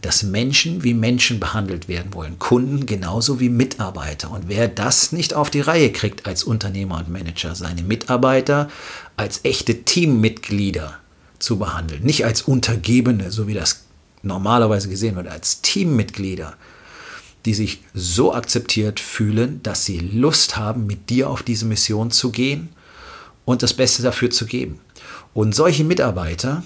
Dass 0.00 0.22
Menschen 0.22 0.84
wie 0.84 0.94
Menschen 0.94 1.40
behandelt 1.40 1.88
werden 1.88 2.14
wollen, 2.14 2.38
Kunden 2.38 2.86
genauso 2.86 3.40
wie 3.40 3.48
Mitarbeiter. 3.48 4.30
Und 4.30 4.48
wer 4.48 4.68
das 4.68 5.10
nicht 5.10 5.34
auf 5.34 5.50
die 5.50 5.60
Reihe 5.60 5.90
kriegt 5.90 6.26
als 6.26 6.44
Unternehmer 6.44 6.98
und 6.98 7.08
Manager, 7.08 7.54
seine 7.56 7.82
Mitarbeiter 7.82 8.68
als 9.16 9.40
echte 9.42 9.82
Teammitglieder 9.82 10.98
zu 11.40 11.58
behandeln, 11.58 12.04
nicht 12.04 12.24
als 12.24 12.42
Untergebene, 12.42 13.32
so 13.32 13.48
wie 13.48 13.54
das 13.54 13.84
normalerweise 14.22 14.88
gesehen 14.88 15.16
wird, 15.16 15.28
als 15.28 15.62
Teammitglieder, 15.62 16.54
die 17.44 17.54
sich 17.54 17.82
so 17.94 18.34
akzeptiert 18.34 19.00
fühlen, 19.00 19.62
dass 19.62 19.84
sie 19.84 19.98
Lust 19.98 20.56
haben, 20.56 20.86
mit 20.86 21.10
dir 21.10 21.30
auf 21.30 21.42
diese 21.42 21.64
Mission 21.64 22.10
zu 22.10 22.30
gehen 22.30 22.68
und 23.44 23.62
das 23.62 23.74
Beste 23.74 24.02
dafür 24.02 24.30
zu 24.30 24.46
geben. 24.46 24.80
Und 25.38 25.54
solche 25.54 25.84
Mitarbeiter 25.84 26.64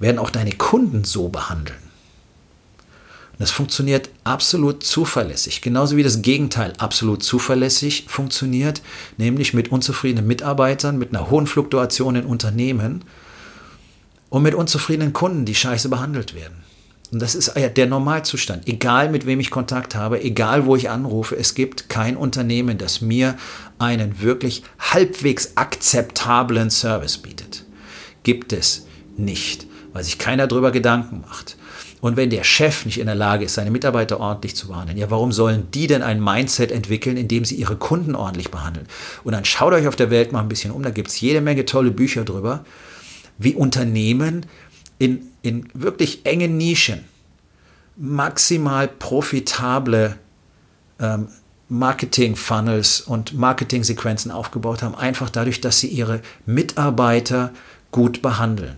werden 0.00 0.18
auch 0.18 0.30
deine 0.30 0.50
Kunden 0.50 1.04
so 1.04 1.28
behandeln. 1.28 1.78
Und 3.30 3.38
das 3.38 3.52
funktioniert 3.52 4.10
absolut 4.24 4.82
zuverlässig, 4.82 5.60
genauso 5.60 5.96
wie 5.96 6.02
das 6.02 6.20
Gegenteil 6.20 6.72
absolut 6.78 7.22
zuverlässig 7.22 8.06
funktioniert, 8.08 8.82
nämlich 9.18 9.54
mit 9.54 9.70
unzufriedenen 9.70 10.26
Mitarbeitern, 10.26 10.98
mit 10.98 11.10
einer 11.14 11.30
hohen 11.30 11.46
Fluktuation 11.46 12.16
in 12.16 12.26
Unternehmen 12.26 13.04
und 14.30 14.42
mit 14.42 14.56
unzufriedenen 14.56 15.12
Kunden, 15.12 15.44
die 15.44 15.54
scheiße 15.54 15.88
behandelt 15.88 16.34
werden. 16.34 16.64
Und 17.12 17.22
das 17.22 17.36
ist 17.36 17.52
der 17.54 17.86
Normalzustand. 17.86 18.66
Egal 18.66 19.10
mit 19.10 19.26
wem 19.26 19.38
ich 19.38 19.52
Kontakt 19.52 19.94
habe, 19.94 20.24
egal 20.24 20.66
wo 20.66 20.74
ich 20.74 20.90
anrufe, 20.90 21.36
es 21.36 21.54
gibt 21.54 21.88
kein 21.88 22.16
Unternehmen, 22.16 22.78
das 22.78 23.00
mir 23.00 23.36
einen 23.78 24.20
wirklich 24.20 24.64
halbwegs 24.80 25.52
akzeptablen 25.54 26.70
Service 26.70 27.18
bietet 27.18 27.67
gibt 28.22 28.52
es 28.52 28.86
nicht, 29.16 29.66
weil 29.92 30.04
sich 30.04 30.18
keiner 30.18 30.46
darüber 30.46 30.70
Gedanken 30.70 31.22
macht. 31.26 31.56
Und 32.00 32.16
wenn 32.16 32.30
der 32.30 32.44
Chef 32.44 32.84
nicht 32.86 32.98
in 32.98 33.06
der 33.06 33.16
Lage 33.16 33.44
ist, 33.44 33.54
seine 33.54 33.72
Mitarbeiter 33.72 34.20
ordentlich 34.20 34.54
zu 34.54 34.68
behandeln, 34.68 34.98
ja, 34.98 35.10
warum 35.10 35.32
sollen 35.32 35.68
die 35.74 35.88
denn 35.88 36.02
ein 36.02 36.22
Mindset 36.22 36.70
entwickeln, 36.70 37.16
in 37.16 37.26
dem 37.26 37.44
sie 37.44 37.56
ihre 37.56 37.76
Kunden 37.76 38.14
ordentlich 38.14 38.50
behandeln? 38.50 38.86
Und 39.24 39.32
dann 39.32 39.44
schaut 39.44 39.72
euch 39.72 39.88
auf 39.88 39.96
der 39.96 40.10
Welt 40.10 40.30
mal 40.30 40.40
ein 40.40 40.48
bisschen 40.48 40.70
um, 40.70 40.82
da 40.82 40.90
gibt 40.90 41.08
es 41.08 41.20
jede 41.20 41.40
Menge 41.40 41.64
tolle 41.64 41.90
Bücher 41.90 42.24
drüber, 42.24 42.64
wie 43.38 43.54
Unternehmen 43.54 44.46
in, 44.98 45.22
in 45.42 45.68
wirklich 45.74 46.24
engen 46.24 46.56
Nischen 46.56 47.04
maximal 47.96 48.86
profitable 48.86 50.16
ähm, 51.00 51.28
Marketing-Funnels 51.68 53.02
und 53.02 53.34
Marketing-Sequenzen 53.34 54.30
aufgebaut 54.30 54.82
haben, 54.82 54.94
einfach 54.94 55.28
dadurch, 55.28 55.60
dass 55.60 55.80
sie 55.80 55.88
ihre 55.88 56.22
Mitarbeiter 56.46 57.52
gut 57.90 58.22
behandeln. 58.22 58.76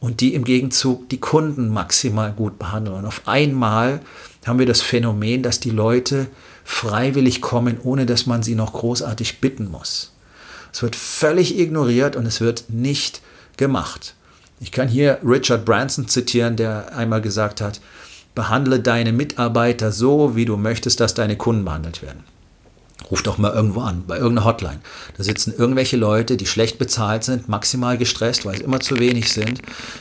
Und 0.00 0.20
die 0.20 0.34
im 0.34 0.44
Gegenzug 0.44 1.08
die 1.08 1.20
Kunden 1.20 1.68
maximal 1.70 2.32
gut 2.32 2.58
behandeln. 2.58 2.98
Und 2.98 3.06
auf 3.06 3.22
einmal 3.26 4.00
haben 4.44 4.58
wir 4.58 4.66
das 4.66 4.82
Phänomen, 4.82 5.42
dass 5.42 5.60
die 5.60 5.70
Leute 5.70 6.26
freiwillig 6.64 7.40
kommen, 7.40 7.78
ohne 7.82 8.04
dass 8.04 8.26
man 8.26 8.42
sie 8.42 8.54
noch 8.54 8.72
großartig 8.74 9.40
bitten 9.40 9.70
muss. 9.70 10.12
Es 10.72 10.82
wird 10.82 10.96
völlig 10.96 11.58
ignoriert 11.58 12.16
und 12.16 12.26
es 12.26 12.40
wird 12.40 12.64
nicht 12.68 13.22
gemacht. 13.56 14.14
Ich 14.60 14.72
kann 14.72 14.88
hier 14.88 15.18
Richard 15.24 15.64
Branson 15.64 16.08
zitieren, 16.08 16.56
der 16.56 16.96
einmal 16.96 17.20
gesagt 17.20 17.60
hat, 17.60 17.80
behandle 18.34 18.80
deine 18.80 19.12
Mitarbeiter 19.12 19.92
so, 19.92 20.36
wie 20.36 20.44
du 20.44 20.56
möchtest, 20.56 21.00
dass 21.00 21.14
deine 21.14 21.36
Kunden 21.36 21.64
behandelt 21.64 22.02
werden. 22.02 22.24
Ruf 23.10 23.22
doch 23.22 23.36
mal 23.36 23.52
irgendwo 23.52 23.80
an, 23.80 24.04
bei 24.06 24.16
irgendeiner 24.16 24.46
Hotline. 24.46 24.80
Da 25.16 25.22
sitzen 25.22 25.52
irgendwelche 25.56 25.96
Leute, 25.96 26.36
die 26.36 26.46
schlecht 26.46 26.78
bezahlt 26.78 27.24
sind, 27.24 27.48
maximal 27.48 27.98
gestresst, 27.98 28.46
weil 28.46 28.54
es 28.54 28.60
immer 28.62 28.80
zu 28.80 28.98
wenig 28.98 29.32
sind, 29.32 29.60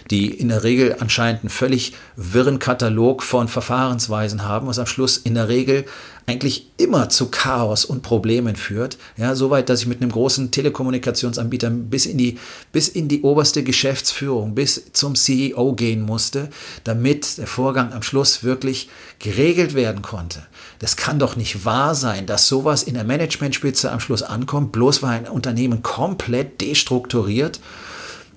die 0.10 0.28
in 0.28 0.48
der 0.48 0.64
Regel 0.64 0.96
anscheinend 1.00 1.42
einen 1.42 1.50
völlig 1.50 1.94
wirren 2.16 2.60
Katalog 2.60 3.22
von 3.22 3.50
Verfahrensweisen 3.50 4.44
haben, 4.44 4.68
was 4.68 4.80
am 4.80 4.86
Schluss 4.86 5.18
in 5.18 5.36
der 5.36 5.50
Regel 5.50 5.86
eigentlich 6.26 6.72
immer 6.78 7.10
zu 7.10 7.30
Chaos 7.30 7.84
und 7.86 8.02
Problemen 8.02 8.56
führt. 8.56 8.98
Ja, 9.18 9.36
soweit, 9.36 9.70
dass 9.70 9.82
ich 9.82 9.88
mit 9.88 10.02
einem 10.02 10.12
großen 10.12 10.52
Telekommunikationsanbieter 10.52 11.70
bis 11.70 12.06
in 12.06 12.18
die, 12.18 12.40
bis 12.72 12.88
in 12.88 13.08
die 13.08 13.22
oberste 13.22 13.64
Geschäftsführung, 13.64 14.56
bis 14.56 14.94
zum 14.94 15.16
CEO 15.16 15.74
gehen 15.74 16.02
musste, 16.02 16.50
damit 16.84 17.38
der 17.38 17.48
Vorgang 17.48 17.92
am 17.92 18.04
Schluss 18.04 18.44
wirklich 18.44 18.90
geregelt 19.20 19.74
werden 19.74 20.02
konnte. 20.02 20.44
Das 20.84 20.98
kann 20.98 21.18
doch 21.18 21.38
nicht 21.38 21.64
wahr 21.64 21.96
sein, 21.96 22.26
dass 22.26 22.50
sowas 22.50 22.84
in 22.84 22.96
der 22.96 23.06
Managementspitze 23.06 23.90
am 23.90 24.02
Schluss 24.02 24.22
ankommt, 24.22 24.74
bloß 24.74 25.02
weil 25.02 25.12
ein 25.12 25.30
Unternehmen 25.30 25.82
komplett 25.82 26.60
destrukturiert 26.60 27.62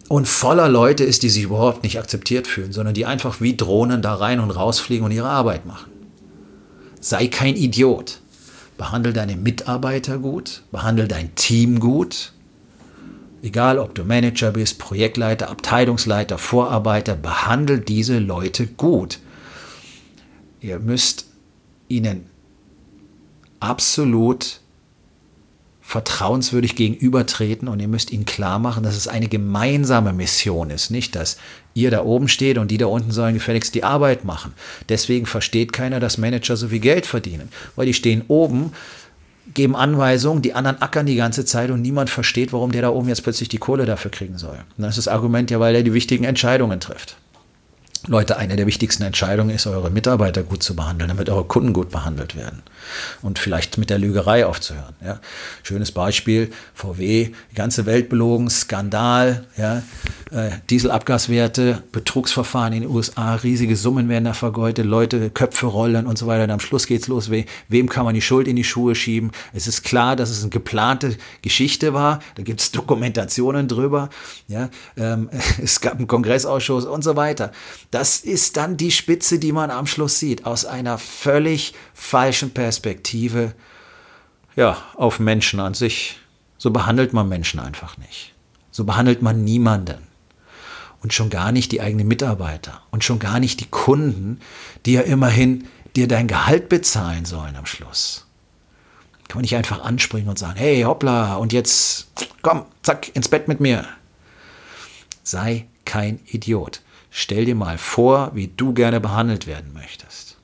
und 0.07 0.29
voller 0.29 0.69
Leute 0.69 1.03
ist, 1.03 1.25
die 1.25 1.29
sich 1.29 1.43
überhaupt 1.43 1.83
nicht 1.83 1.99
akzeptiert 1.99 2.47
fühlen, 2.47 2.73
sondern 2.73 2.95
die 2.95 3.05
einfach 3.05 3.41
wie 3.41 3.57
Drohnen 3.57 4.01
da 4.01 4.15
rein 4.15 4.39
und 4.39 4.53
rausfliegen 4.53 5.05
und 5.05 5.11
ihre 5.11 5.29
Arbeit 5.29 5.67
machen. 5.67 5.91
Sei 7.01 7.27
kein 7.27 7.57
Idiot. 7.57 8.21
Behandle 8.79 9.13
deine 9.13 9.35
Mitarbeiter 9.35 10.19
gut, 10.19 10.63
behandle 10.71 11.09
dein 11.09 11.35
Team 11.35 11.81
gut. 11.81 12.31
Egal, 13.43 13.81
ob 13.81 13.97
du 13.97 14.05
Manager 14.05 14.53
bist, 14.53 14.79
Projektleiter, 14.79 15.51
Abteilungsleiter, 15.51 16.39
Vorarbeiter, 16.39 17.17
behandle 17.17 17.81
diese 17.81 18.21
Leute 18.21 18.69
gut. 18.69 19.19
Ihr 20.61 20.79
müsst 20.79 21.27
ihnen 21.89 22.36
absolut 23.61 24.61
vertrauenswürdig 25.87 26.75
gegenübertreten 26.75 27.69
und 27.69 27.79
ihr 27.79 27.87
müsst 27.87 28.11
ihnen 28.11 28.25
klar 28.25 28.59
machen, 28.59 28.83
dass 28.83 28.97
es 28.97 29.07
eine 29.07 29.29
gemeinsame 29.29 30.13
Mission 30.13 30.71
ist, 30.71 30.91
nicht 30.91 31.15
dass 31.15 31.37
ihr 31.75 31.93
da 31.93 32.03
oben 32.03 32.27
steht 32.27 32.59
und 32.59 32.73
die 32.73 32.77
da 32.77 32.87
unten 32.87 33.13
sollen 33.13 33.35
gefälligst 33.35 33.73
die 33.73 33.85
Arbeit 33.85 34.25
machen. 34.25 34.53
Deswegen 34.89 35.27
versteht 35.27 35.73
keiner, 35.73 36.01
dass 36.01 36.19
Manager 36.19 36.57
so 36.57 36.69
viel 36.69 36.81
Geld 36.81 37.07
verdienen, 37.07 37.51
weil 37.77 37.87
die 37.87 37.95
stehen 37.95 38.25
oben, 38.27 38.73
geben 39.55 39.77
Anweisungen, 39.77 40.43
die 40.43 40.55
anderen 40.55 40.83
ackern 40.83 41.07
die 41.07 41.15
ganze 41.15 41.45
Zeit 41.45 41.71
und 41.71 41.83
niemand 41.83 42.11
versteht, 42.11 42.53
warum 42.53 42.73
der 42.73 42.83
da 42.83 42.89
oben 42.89 43.09
jetzt 43.09 43.23
plötzlich 43.23 43.49
die 43.49 43.59
Kohle 43.59 43.87
dafür 43.87 44.11
kriegen 44.11 44.39
soll. 44.39 44.59
Und 44.77 44.83
das 44.83 44.99
ist 44.99 45.07
das 45.07 45.15
Argument 45.15 45.53
ja, 45.53 45.61
weil 45.61 45.77
er 45.77 45.85
die 45.85 45.95
wichtigen 45.95 46.25
Entscheidungen 46.25 46.81
trifft. 46.81 47.17
Leute, 48.09 48.37
eine 48.37 48.55
der 48.55 48.67
wichtigsten 48.67 49.03
Entscheidungen 49.03 49.51
ist, 49.51 49.67
eure 49.67 49.91
Mitarbeiter 49.91 50.45
gut 50.45 50.63
zu 50.63 50.77
behandeln, 50.77 51.09
damit 51.09 51.29
eure 51.29 51.45
Kunden 51.45 51.73
gut 51.73 51.91
behandelt 51.91 52.37
werden. 52.37 52.63
Und 53.21 53.41
vielleicht 53.41 53.79
mit 53.79 53.91
der 53.91 53.99
Lügerei 53.99 54.47
aufzuhören. 54.47 54.95
Ja. 55.05 55.19
Schönes 55.65 55.91
Beispiel, 55.91 56.53
VW, 56.75 57.31
die 57.51 57.55
ganze 57.55 57.85
Welt 57.85 58.09
belogen, 58.09 58.49
Skandal, 58.49 59.45
ja. 59.57 59.83
Äh, 60.31 60.51
Dieselabgaswerte, 60.71 61.83
Betrugsverfahren 61.93 62.73
in 62.73 62.83
den 62.83 62.91
USA, 62.91 63.37
riesige 63.37 63.77
Summen 63.77 64.09
werden 64.09 64.25
da 64.25 64.33
vergeudet, 64.35 64.85
Leute, 64.85 65.31
Köpfe 65.31 65.67
rollen 65.67 66.07
und 66.07 66.19
so 66.19 66.27
weiter. 66.27 66.45
Und 66.45 66.51
am 66.51 66.61
Schluss 66.61 66.87
geht's 66.87 67.07
los, 67.07 67.31
we, 67.31 67.45
wem 67.69 67.89
kann 67.89 68.05
man 68.05 68.15
die 68.15 68.23
Schuld 68.23 68.49
in 68.49 68.57
die 68.57 68.65
Schuhe 68.65 68.95
schieben? 68.95 69.31
Es 69.53 69.67
ist 69.67 69.85
klar, 69.85 70.17
dass 70.17 70.31
es 70.31 70.43
eine 70.43 70.51
geplante 70.51 71.17
Geschichte 71.43 71.95
war, 71.95 72.21
da 72.35 72.43
gibt's 72.43 72.73
Dokumentationen 72.73 73.69
drüber, 73.69 74.11
ja. 74.49 74.69
Ähm, 74.97 75.31
es 75.63 75.81
gab 75.81 75.95
einen 75.95 76.07
Kongressausschuss 76.07 76.85
und 76.85 77.03
so 77.03 77.17
weiter. 77.17 77.53
Das 77.97 78.21
ist 78.21 78.59
dann 78.59 78.77
die 78.77 78.91
Spitze, 78.91 79.39
die 79.39 79.53
man 79.53 79.71
am 79.71 79.87
Schluss 79.87 80.19
sieht, 80.19 80.45
aus 80.45 80.67
einer 80.67 80.99
völlig 80.99 81.73
falschen 81.95 82.51
Perspektive 82.51 83.55
ja, 84.55 84.77
auf 84.97 85.19
Menschen 85.19 85.61
an 85.61 85.73
sich. 85.73 86.19
So 86.59 86.71
behandelt 86.71 87.15
man 87.15 87.27
Menschen 87.27 87.59
einfach 87.59 87.97
nicht. 87.97 88.35
So 88.71 88.85
behandelt 88.85 89.23
man 89.23 89.45
niemanden. 89.45 90.07
Und 91.01 91.15
schon 91.15 91.31
gar 91.31 91.53
nicht 91.53 91.73
die 91.73 91.81
eigenen 91.81 92.07
Mitarbeiter. 92.07 92.83
Und 92.91 93.03
schon 93.03 93.19
gar 93.19 93.41
nicht 93.41 93.61
die 93.61 93.71
Kunden, 93.71 94.41
die 94.85 94.93
ja 94.93 95.01
immerhin 95.01 95.67
dir 95.97 96.07
dein 96.07 96.29
Gehalt 96.29 96.69
bezahlen 96.69 97.25
sollen 97.25 97.57
am 97.57 97.65
Schluss. 97.65 98.27
Kann 99.27 99.39
man 99.39 99.43
nicht 99.43 99.57
einfach 99.57 99.81
anspringen 99.83 100.29
und 100.29 100.39
sagen, 100.39 100.59
hey, 100.59 100.83
hoppla, 100.83 101.37
und 101.37 101.55
jetzt 101.55 102.09
komm, 102.43 102.67
zack, 102.83 103.17
ins 103.17 103.31
Bett 103.31 103.49
mit 103.49 103.61
mir. 103.61 103.87
Sei 105.23 105.67
kein 105.87 106.21
Idiot. 106.27 106.83
Stell 107.11 107.45
dir 107.45 107.55
mal 107.55 107.79
vor, 107.79 108.33
wie 108.35 108.49
du 108.49 108.75
gerne 108.75 109.01
behandelt 109.01 109.47
werden 109.47 109.73
möchtest. 109.73 110.37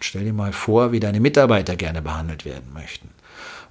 stell 0.00 0.24
dir 0.24 0.32
mal 0.34 0.52
vor, 0.52 0.92
wie 0.92 1.00
deine 1.00 1.18
Mitarbeiter 1.18 1.76
gerne 1.76 2.02
behandelt 2.02 2.44
werden 2.44 2.72
möchten. 2.74 3.08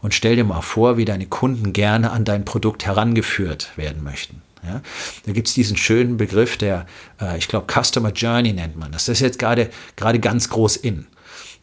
Und 0.01 0.13
stell 0.13 0.35
dir 0.35 0.43
mal 0.43 0.61
vor, 0.61 0.97
wie 0.97 1.05
deine 1.05 1.27
Kunden 1.27 1.73
gerne 1.73 2.11
an 2.11 2.25
dein 2.25 2.43
Produkt 2.43 2.85
herangeführt 2.85 3.71
werden 3.77 4.03
möchten. 4.03 4.41
Ja, 4.63 4.81
da 5.25 5.31
gibt 5.31 5.47
es 5.47 5.53
diesen 5.53 5.77
schönen 5.77 6.17
Begriff, 6.17 6.57
der, 6.57 6.85
äh, 7.21 7.37
ich 7.37 7.47
glaube, 7.47 7.67
Customer 7.71 8.11
Journey 8.11 8.53
nennt 8.53 8.77
man 8.77 8.91
das. 8.91 9.09
Ist 9.09 9.19
jetzt 9.19 9.39
gerade 9.39 9.69
gerade 9.95 10.19
ganz 10.19 10.49
groß 10.49 10.77
in. 10.77 11.05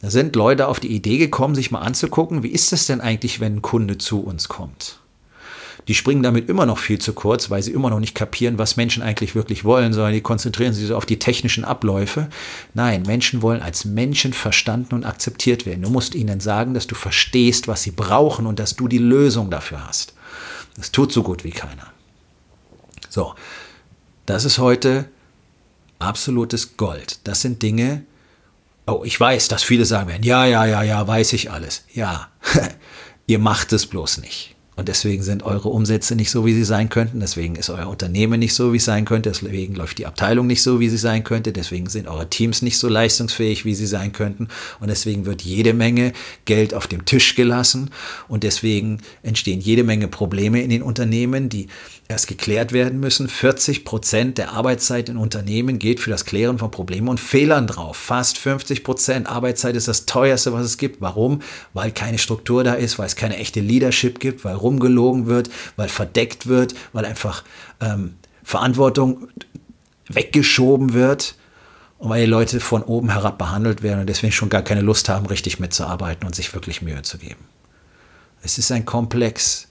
Da 0.01 0.09
sind 0.09 0.35
Leute 0.35 0.67
auf 0.67 0.79
die 0.79 0.95
Idee 0.95 1.17
gekommen, 1.17 1.53
sich 1.53 1.71
mal 1.71 1.79
anzugucken, 1.79 2.43
wie 2.43 2.49
ist 2.49 2.71
das 2.71 2.87
denn 2.87 3.01
eigentlich, 3.01 3.39
wenn 3.39 3.57
ein 3.57 3.61
Kunde 3.61 3.97
zu 3.97 4.21
uns 4.21 4.47
kommt? 4.47 5.00
Die 5.87 5.95
springen 5.95 6.23
damit 6.23 6.49
immer 6.49 6.65
noch 6.65 6.77
viel 6.77 6.99
zu 6.99 7.13
kurz, 7.13 7.49
weil 7.49 7.63
sie 7.63 7.71
immer 7.71 7.89
noch 7.89 7.99
nicht 7.99 8.15
kapieren, 8.15 8.57
was 8.57 8.77
Menschen 8.77 9.03
eigentlich 9.03 9.35
wirklich 9.35 9.63
wollen, 9.63 9.93
sondern 9.93 10.13
die 10.13 10.21
konzentrieren 10.21 10.73
sich 10.73 10.87
so 10.87 10.95
auf 10.95 11.05
die 11.05 11.19
technischen 11.19 11.65
Abläufe. 11.65 12.29
Nein, 12.73 13.03
Menschen 13.03 13.41
wollen 13.41 13.61
als 13.61 13.85
Menschen 13.85 14.33
verstanden 14.33 14.95
und 14.95 15.05
akzeptiert 15.05 15.65
werden. 15.65 15.81
Du 15.81 15.89
musst 15.89 16.15
ihnen 16.15 16.39
sagen, 16.39 16.73
dass 16.73 16.87
du 16.87 16.95
verstehst, 16.95 17.67
was 17.67 17.83
sie 17.83 17.91
brauchen 17.91 18.45
und 18.45 18.59
dass 18.59 18.75
du 18.75 18.87
die 18.87 18.99
Lösung 18.99 19.49
dafür 19.49 19.87
hast. 19.87 20.13
Das 20.75 20.91
tut 20.91 21.11
so 21.11 21.23
gut 21.23 21.43
wie 21.43 21.51
keiner. 21.51 21.87
So, 23.09 23.33
das 24.25 24.45
ist 24.45 24.59
heute 24.59 25.09
absolutes 25.99 26.77
Gold. 26.77 27.19
Das 27.25 27.41
sind 27.41 27.61
Dinge, 27.61 28.03
oh, 28.87 29.01
ich 29.03 29.19
weiß, 29.19 29.47
dass 29.47 29.63
viele 29.63 29.85
sagen 29.85 30.09
werden, 30.09 30.23
ja, 30.23 30.45
ja, 30.45 30.65
ja, 30.65 30.83
ja, 30.83 31.05
weiß 31.07 31.33
ich 31.33 31.51
alles. 31.51 31.83
Ja, 31.93 32.29
ihr 33.27 33.39
macht 33.39 33.73
es 33.73 33.85
bloß 33.85 34.19
nicht. 34.19 34.55
Und 34.77 34.87
deswegen 34.87 35.21
sind 35.21 35.43
eure 35.43 35.67
Umsätze 35.67 36.15
nicht 36.15 36.31
so, 36.31 36.45
wie 36.45 36.53
sie 36.53 36.63
sein 36.63 36.87
könnten. 36.87 37.19
Deswegen 37.19 37.55
ist 37.55 37.69
euer 37.69 37.87
Unternehmen 37.87 38.39
nicht 38.39 38.53
so, 38.53 38.71
wie 38.71 38.77
es 38.77 38.85
sein 38.85 39.03
könnte. 39.03 39.29
Deswegen 39.29 39.75
läuft 39.75 39.97
die 39.97 40.05
Abteilung 40.05 40.47
nicht 40.47 40.63
so, 40.63 40.79
wie 40.79 40.87
sie 40.87 40.97
sein 40.97 41.25
könnte. 41.25 41.51
Deswegen 41.51 41.89
sind 41.89 42.07
eure 42.07 42.29
Teams 42.29 42.61
nicht 42.61 42.77
so 42.77 42.87
leistungsfähig, 42.87 43.65
wie 43.65 43.75
sie 43.75 43.85
sein 43.85 44.13
könnten. 44.13 44.47
Und 44.79 44.87
deswegen 44.87 45.25
wird 45.25 45.41
jede 45.41 45.73
Menge 45.73 46.13
Geld 46.45 46.73
auf 46.73 46.87
dem 46.87 47.03
Tisch 47.03 47.35
gelassen. 47.35 47.91
Und 48.29 48.43
deswegen 48.43 48.99
entstehen 49.23 49.59
jede 49.59 49.83
Menge 49.83 50.07
Probleme 50.07 50.61
in 50.61 50.69
den 50.69 50.83
Unternehmen, 50.83 51.49
die 51.49 51.67
erst 52.07 52.27
geklärt 52.27 52.71
werden 52.71 52.99
müssen. 52.99 53.27
40 53.27 53.83
Prozent 53.85 54.37
der 54.37 54.51
Arbeitszeit 54.51 55.09
in 55.09 55.17
Unternehmen 55.17 55.79
geht 55.79 55.99
für 55.99 56.09
das 56.09 56.25
Klären 56.25 56.59
von 56.59 56.71
Problemen 56.71 57.07
und 57.07 57.19
Fehlern 57.19 57.67
drauf. 57.67 57.97
Fast 57.97 58.37
50 58.37 58.83
Prozent. 58.83 59.27
Arbeitszeit 59.27 59.75
ist 59.75 59.87
das 59.87 60.05
teuerste, 60.05 60.53
was 60.53 60.65
es 60.65 60.77
gibt. 60.77 61.01
Warum? 61.01 61.41
Weil 61.73 61.91
keine 61.91 62.17
Struktur 62.17 62.63
da 62.63 62.73
ist, 62.73 62.99
weil 62.99 63.07
es 63.07 63.15
keine 63.15 63.37
echte 63.37 63.59
Leadership 63.59 64.19
gibt, 64.19 64.45
weil 64.45 64.55
rumgelogen 64.61 65.27
wird, 65.27 65.49
weil 65.75 65.89
verdeckt 65.89 66.47
wird, 66.47 66.75
weil 66.93 67.05
einfach 67.05 67.43
ähm, 67.79 68.15
Verantwortung 68.43 69.27
weggeschoben 70.07 70.93
wird 70.93 71.35
und 71.97 72.09
weil 72.09 72.25
die 72.25 72.31
Leute 72.31 72.59
von 72.59 72.83
oben 72.83 73.11
herab 73.11 73.37
behandelt 73.37 73.83
werden 73.83 74.01
und 74.01 74.09
deswegen 74.09 74.33
schon 74.33 74.49
gar 74.49 74.63
keine 74.63 74.81
Lust 74.81 75.07
haben, 75.09 75.25
richtig 75.27 75.59
mitzuarbeiten 75.59 76.25
und 76.25 76.35
sich 76.35 76.53
wirklich 76.53 76.81
Mühe 76.81 77.01
zu 77.03 77.17
geben. 77.17 77.45
Es 78.41 78.57
ist 78.57 78.71
ein 78.71 78.85
Komplex. 78.85 79.67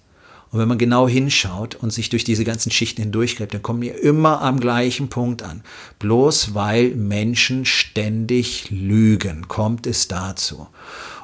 Und 0.52 0.58
wenn 0.58 0.68
man 0.68 0.78
genau 0.78 1.08
hinschaut 1.08 1.76
und 1.76 1.92
sich 1.92 2.08
durch 2.08 2.24
diese 2.24 2.44
ganzen 2.44 2.72
Schichten 2.72 3.02
hindurchgräbt, 3.02 3.54
dann 3.54 3.62
kommen 3.62 3.82
wir 3.82 4.02
immer 4.02 4.42
am 4.42 4.58
gleichen 4.58 5.08
Punkt 5.08 5.42
an. 5.42 5.62
Bloß 6.00 6.54
weil 6.54 6.90
Menschen 6.96 7.64
ständig 7.64 8.70
lügen, 8.70 9.46
kommt 9.46 9.86
es 9.86 10.08
dazu. 10.08 10.66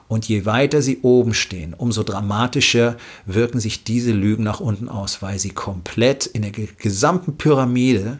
Und 0.09 0.29
je 0.29 0.47
weiter 0.47 0.83
sie 0.83 1.01
oben 1.03 1.35
stehen, 1.35 1.75
umso 1.75 2.03
dramatischer 2.03 2.97
wirken 3.25 3.59
sich 3.59 3.85
diese 3.85 4.13
Lügen 4.13 4.45
nach 4.45 4.61
unten 4.61 4.89
aus, 4.89 5.21
weil 5.21 5.39
sie 5.39 5.51
komplett 5.51 6.27
in 6.27 6.43
der 6.43 6.53
gesamten 6.53 7.37
Pyramide 7.37 8.19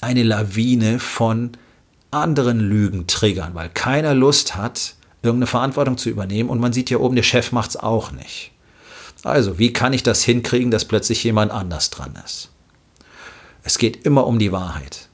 eine 0.00 0.22
Lawine 0.24 0.98
von 0.98 1.52
anderen 2.10 2.60
Lügen 2.60 3.06
triggern, 3.06 3.54
weil 3.54 3.68
keiner 3.68 4.14
Lust 4.14 4.56
hat, 4.56 4.94
irgendeine 5.22 5.46
Verantwortung 5.46 5.98
zu 5.98 6.10
übernehmen. 6.10 6.50
Und 6.50 6.60
man 6.60 6.72
sieht 6.72 6.88
hier 6.88 7.00
oben, 7.00 7.16
der 7.16 7.22
Chef 7.22 7.52
macht 7.52 7.70
es 7.70 7.76
auch 7.76 8.12
nicht. 8.12 8.52
Also, 9.22 9.58
wie 9.58 9.72
kann 9.72 9.92
ich 9.92 10.02
das 10.02 10.22
hinkriegen, 10.22 10.70
dass 10.70 10.84
plötzlich 10.84 11.24
jemand 11.24 11.50
anders 11.50 11.90
dran 11.90 12.18
ist? 12.24 12.50
Es 13.62 13.78
geht 13.78 14.04
immer 14.04 14.26
um 14.26 14.38
die 14.38 14.52
Wahrheit. 14.52 15.08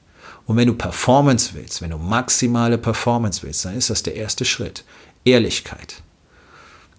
Und 0.45 0.57
wenn 0.57 0.67
du 0.67 0.73
Performance 0.73 1.51
willst, 1.53 1.81
wenn 1.81 1.91
du 1.91 1.97
maximale 1.97 2.77
Performance 2.77 3.41
willst, 3.43 3.63
dann 3.63 3.75
ist 3.75 3.89
das 3.89 4.03
der 4.03 4.15
erste 4.15 4.43
Schritt. 4.43 4.83
Ehrlichkeit. 5.25 6.01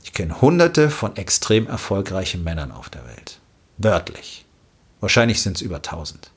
Ich 0.05 0.13
kenne 0.13 0.41
hunderte 0.41 0.91
von 0.91 1.17
extrem 1.17 1.67
erfolgreichen 1.67 2.45
Männern 2.45 2.73
auf 2.73 2.91
der 2.91 3.07
Welt. 3.07 3.39
Wörtlich. 3.79 4.45
Wahrscheinlich 5.01 5.43
sind 5.43 5.57
es 5.57 5.63
über 5.63 5.83
tausend. 5.83 6.31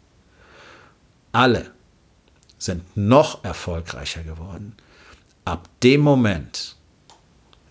Alle 1.31 1.71
sind 2.57 2.83
noch 2.95 3.43
erfolgreicher 3.43 4.23
geworden 4.23 4.75
ab 5.45 5.69
dem 5.83 6.01
Moment, 6.01 6.75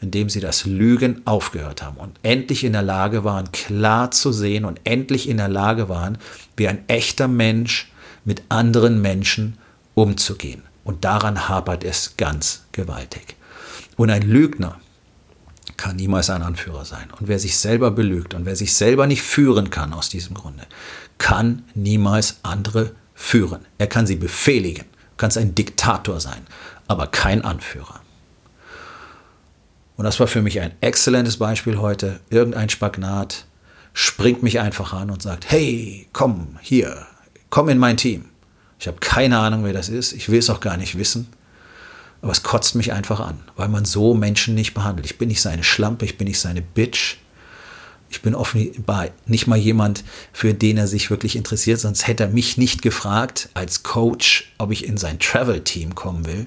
in 0.01 0.11
dem 0.11 0.29
sie 0.29 0.41
das 0.41 0.65
Lügen 0.65 1.23
aufgehört 1.25 1.83
haben 1.83 1.97
und 1.97 2.19
endlich 2.23 2.65
in 2.65 2.73
der 2.73 2.83
Lage 2.83 3.25
waren, 3.25 3.51
klar 3.53 4.11
zu 4.11 4.33
sehen 4.33 4.65
und 4.65 4.81
endlich 4.85 5.29
in 5.29 5.37
der 5.37 5.49
Lage 5.49 5.89
waren, 5.89 6.19
wie 6.57 6.69
ein 6.69 6.89
echter 6.89 7.29
Mensch 7.29 7.91
mit 8.25 8.43
anderen 8.49 9.03
Menschen 9.03 9.59
umzugehen. 9.95 10.63
Und 10.85 11.05
daran 11.05 11.49
hapert 11.49 11.85
es 11.85 12.17
ganz 12.17 12.65
gewaltig. 12.73 13.37
Und 13.97 14.11
ein 14.11 14.23
Lügner 14.23 14.81
kann 15.77 15.97
niemals 15.97 16.31
ein 16.31 16.43
Anführer 16.43 16.85
sein. 16.85 17.11
Und 17.19 17.29
wer 17.29 17.39
sich 17.39 17.59
selber 17.59 17.91
belügt 17.91 18.35
und 18.35 18.45
wer 18.45 18.57
sich 18.57 18.75
selber 18.75 19.07
nicht 19.07 19.23
führen 19.23 19.71
kann 19.71 19.93
aus 19.93 20.09
diesem 20.09 20.35
Grunde, 20.35 20.65
kann 21.19 21.63
niemals 21.75 22.39
andere 22.43 22.93
führen. 23.15 23.65
Er 23.79 23.87
kann 23.87 24.07
sie 24.07 24.17
befehligen, 24.17 24.85
kann 25.17 25.31
ein 25.37 25.55
Diktator 25.55 26.21
sein, 26.21 26.47
aber 26.87 27.07
kein 27.07 27.45
Anführer. 27.45 28.01
Und 29.97 30.05
das 30.05 30.19
war 30.19 30.27
für 30.27 30.43
mich 30.43 30.61
ein 30.61 30.73
exzellentes 30.81 31.37
Beispiel 31.37 31.79
heute. 31.79 32.21
Irgendein 32.29 32.69
Spagnat 32.69 33.47
springt 33.93 34.43
mich 34.43 34.59
einfach 34.61 34.93
an 34.93 35.11
und 35.11 35.23
sagt, 35.23 35.51
hey, 35.51 36.09
komm 36.13 36.59
hier, 36.61 37.07
komm 37.51 37.69
in 37.69 37.79
mein 37.79 37.97
Team. 37.97 38.27
Ich 38.81 38.89
habe 38.89 38.99
keine 38.99 39.39
Ahnung, 39.39 39.65
wer 39.65 39.73
das 39.73 39.89
ist. 39.89 40.13
Ich 40.13 40.29
will 40.29 40.41
es 40.41 40.51
auch 40.51 40.61
gar 40.61 40.77
nicht 40.77 40.99
wissen. 40.99 41.29
Aber 42.25 42.33
es 42.33 42.43
kotzt 42.43 42.75
mich 42.75 42.91
einfach 42.91 43.21
an, 43.21 43.39
weil 43.55 43.69
man 43.69 43.85
so 43.85 44.15
Menschen 44.15 44.55
nicht 44.55 44.73
behandelt. 44.73 45.05
Ich 45.05 45.19
bin 45.19 45.29
nicht 45.29 45.43
seine 45.43 45.63
Schlampe, 45.63 46.07
ich 46.07 46.17
bin 46.17 46.27
nicht 46.27 46.41
seine 46.41 46.63
Bitch. 46.63 47.19
Ich 48.09 48.23
bin 48.23 48.35
offenbar 48.35 49.09
nicht 49.27 49.47
mal 49.47 49.59
jemand, 49.59 50.05
für 50.33 50.55
den 50.55 50.79
er 50.79 50.87
sich 50.87 51.11
wirklich 51.11 51.37
interessiert, 51.37 51.81
sonst 51.81 52.07
hätte 52.07 52.23
er 52.23 52.31
mich 52.31 52.57
nicht 52.57 52.81
gefragt 52.81 53.51
als 53.53 53.83
Coach, 53.83 54.55
ob 54.57 54.71
ich 54.73 54.87
in 54.87 54.97
sein 54.97 55.19
Travel-Team 55.19 55.95
kommen 55.95 56.25
will. 56.25 56.47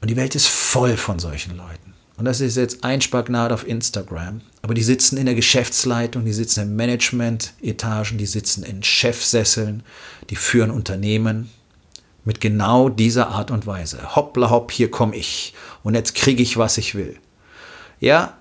Und 0.00 0.10
die 0.10 0.16
Welt 0.16 0.36
ist 0.36 0.46
voll 0.46 0.96
von 0.96 1.18
solchen 1.18 1.56
Leuten. 1.56 1.94
Und 2.18 2.24
das 2.24 2.40
ist 2.40 2.56
jetzt 2.56 2.84
ein 2.84 3.00
Spagnat 3.00 3.50
auf 3.50 3.66
Instagram. 3.66 4.42
Aber 4.62 4.74
die 4.74 4.84
sitzen 4.84 5.16
in 5.16 5.26
der 5.26 5.34
Geschäftsleitung, 5.34 6.24
die 6.24 6.32
sitzen 6.32 6.60
in 6.60 6.76
Management-Etagen, 6.76 8.16
die 8.16 8.26
sitzen 8.26 8.62
in 8.62 8.84
Chefsesseln, 8.84 9.82
die 10.30 10.36
führen 10.36 10.70
Unternehmen 10.70 11.50
mit 12.26 12.40
genau 12.40 12.90
dieser 12.90 13.28
Art 13.28 13.50
und 13.50 13.66
Weise. 13.66 14.14
Hoppla 14.14 14.50
hopp, 14.50 14.72
hier 14.72 14.90
komme 14.90 15.16
ich 15.16 15.54
und 15.82 15.94
jetzt 15.94 16.14
kriege 16.14 16.42
ich, 16.42 16.58
was 16.58 16.76
ich 16.76 16.94
will. 16.94 17.16
Ja, 18.00 18.34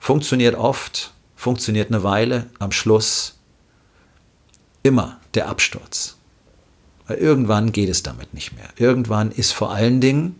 funktioniert 0.00 0.56
oft, 0.56 1.12
funktioniert 1.36 1.90
eine 1.90 2.02
Weile, 2.02 2.46
am 2.58 2.72
Schluss 2.72 3.38
immer 4.82 5.18
der 5.34 5.48
Absturz. 5.48 6.16
Weil 7.06 7.18
irgendwann 7.18 7.72
geht 7.72 7.90
es 7.90 8.02
damit 8.02 8.32
nicht 8.34 8.54
mehr. 8.54 8.68
Irgendwann 8.76 9.30
ist 9.30 9.52
vor 9.52 9.72
allen 9.72 10.00
Dingen 10.00 10.36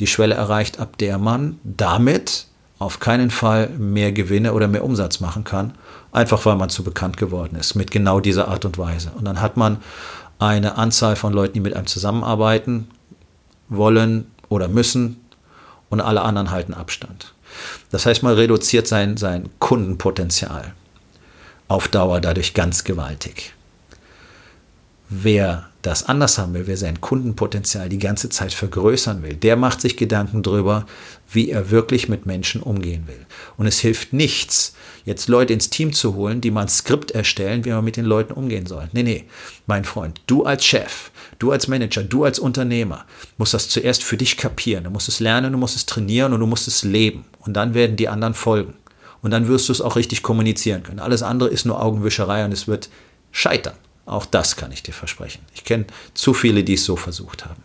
die 0.00 0.06
Schwelle 0.06 0.34
erreicht, 0.34 0.80
ab 0.80 0.96
der 0.98 1.18
man 1.18 1.60
damit 1.62 2.46
auf 2.78 3.00
keinen 3.00 3.30
Fall 3.30 3.68
mehr 3.70 4.12
Gewinne 4.12 4.54
oder 4.54 4.68
mehr 4.68 4.84
Umsatz 4.84 5.20
machen 5.20 5.44
kann, 5.44 5.74
einfach 6.12 6.44
weil 6.46 6.56
man 6.56 6.70
zu 6.70 6.84
bekannt 6.84 7.16
geworden 7.16 7.56
ist 7.56 7.74
mit 7.74 7.90
genau 7.90 8.20
dieser 8.20 8.48
Art 8.48 8.64
und 8.64 8.78
Weise. 8.78 9.12
Und 9.14 9.24
dann 9.24 9.40
hat 9.40 9.56
man 9.56 9.78
eine 10.38 10.76
Anzahl 10.76 11.16
von 11.16 11.32
Leuten, 11.32 11.54
die 11.54 11.60
mit 11.60 11.74
einem 11.74 11.86
zusammenarbeiten 11.86 12.88
wollen 13.68 14.30
oder 14.48 14.68
müssen 14.68 15.20
und 15.88 16.00
alle 16.00 16.22
anderen 16.22 16.50
halten 16.50 16.74
Abstand. 16.74 17.34
Das 17.90 18.06
heißt, 18.06 18.22
man 18.22 18.34
reduziert 18.34 18.86
sein, 18.86 19.16
sein 19.16 19.48
Kundenpotenzial 19.58 20.74
auf 21.68 21.88
Dauer 21.88 22.20
dadurch 22.20 22.54
ganz 22.54 22.84
gewaltig. 22.84 23.54
Wer 25.08 25.68
das 25.86 26.08
anders 26.08 26.38
haben 26.38 26.52
will, 26.54 26.66
wer 26.66 26.76
sein 26.76 27.00
Kundenpotenzial 27.00 27.88
die 27.88 27.98
ganze 27.98 28.28
Zeit 28.28 28.52
vergrößern 28.52 29.22
will, 29.22 29.34
der 29.34 29.56
macht 29.56 29.80
sich 29.80 29.96
Gedanken 29.96 30.42
darüber, 30.42 30.84
wie 31.30 31.50
er 31.50 31.70
wirklich 31.70 32.08
mit 32.08 32.26
Menschen 32.26 32.60
umgehen 32.60 33.06
will. 33.06 33.24
Und 33.56 33.66
es 33.66 33.78
hilft 33.78 34.12
nichts, 34.12 34.74
jetzt 35.04 35.28
Leute 35.28 35.52
ins 35.52 35.70
Team 35.70 35.92
zu 35.92 36.14
holen, 36.14 36.40
die 36.40 36.50
mal 36.50 36.62
ein 36.62 36.68
Skript 36.68 37.12
erstellen, 37.12 37.64
wie 37.64 37.70
man 37.70 37.84
mit 37.84 37.96
den 37.96 38.04
Leuten 38.04 38.32
umgehen 38.32 38.66
soll. 38.66 38.88
Nee, 38.92 39.04
nee, 39.04 39.24
mein 39.66 39.84
Freund, 39.84 40.20
du 40.26 40.44
als 40.44 40.64
Chef, 40.64 41.10
du 41.38 41.52
als 41.52 41.68
Manager, 41.68 42.02
du 42.02 42.24
als 42.24 42.38
Unternehmer 42.38 43.04
musst 43.38 43.54
das 43.54 43.68
zuerst 43.68 44.02
für 44.02 44.16
dich 44.16 44.36
kapieren. 44.36 44.84
Du 44.84 44.90
musst 44.90 45.08
es 45.08 45.20
lernen, 45.20 45.52
du 45.52 45.58
musst 45.58 45.76
es 45.76 45.86
trainieren 45.86 46.32
und 46.32 46.40
du 46.40 46.46
musst 46.46 46.66
es 46.68 46.82
leben. 46.82 47.24
Und 47.40 47.54
dann 47.54 47.74
werden 47.74 47.96
die 47.96 48.08
anderen 48.08 48.34
folgen. 48.34 48.74
Und 49.22 49.30
dann 49.30 49.48
wirst 49.48 49.68
du 49.68 49.72
es 49.72 49.80
auch 49.80 49.96
richtig 49.96 50.22
kommunizieren 50.22 50.82
können. 50.82 50.98
Alles 50.98 51.22
andere 51.22 51.48
ist 51.48 51.64
nur 51.64 51.82
Augenwischerei 51.82 52.44
und 52.44 52.52
es 52.52 52.66
wird 52.68 52.88
scheitern. 53.30 53.74
Auch 54.06 54.24
das 54.24 54.54
kann 54.54 54.70
ich 54.70 54.84
dir 54.84 54.92
versprechen. 54.92 55.44
Ich 55.52 55.64
kenne 55.64 55.86
zu 56.14 56.32
viele, 56.32 56.62
die 56.62 56.74
es 56.74 56.84
so 56.84 56.96
versucht 56.96 57.44
haben. 57.44 57.62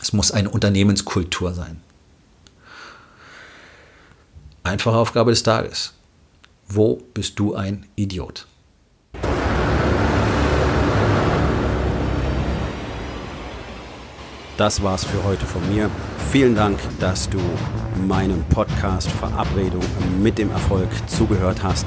Es 0.00 0.12
muss 0.12 0.32
eine 0.32 0.50
Unternehmenskultur 0.50 1.52
sein. 1.52 1.80
Einfache 4.62 4.96
Aufgabe 4.96 5.30
des 5.30 5.42
Tages. 5.42 5.92
Wo 6.66 6.96
bist 7.12 7.38
du 7.38 7.54
ein 7.54 7.86
Idiot? 7.94 8.46
Das 14.56 14.82
war's 14.82 15.04
für 15.04 15.22
heute 15.24 15.44
von 15.44 15.68
mir. 15.74 15.90
Vielen 16.30 16.54
Dank, 16.54 16.78
dass 17.00 17.28
du 17.28 17.40
meinem 18.06 18.44
Podcast 18.44 19.10
Verabredung 19.10 19.84
mit 20.22 20.38
dem 20.38 20.50
Erfolg 20.50 20.88
zugehört 21.08 21.62
hast. 21.62 21.86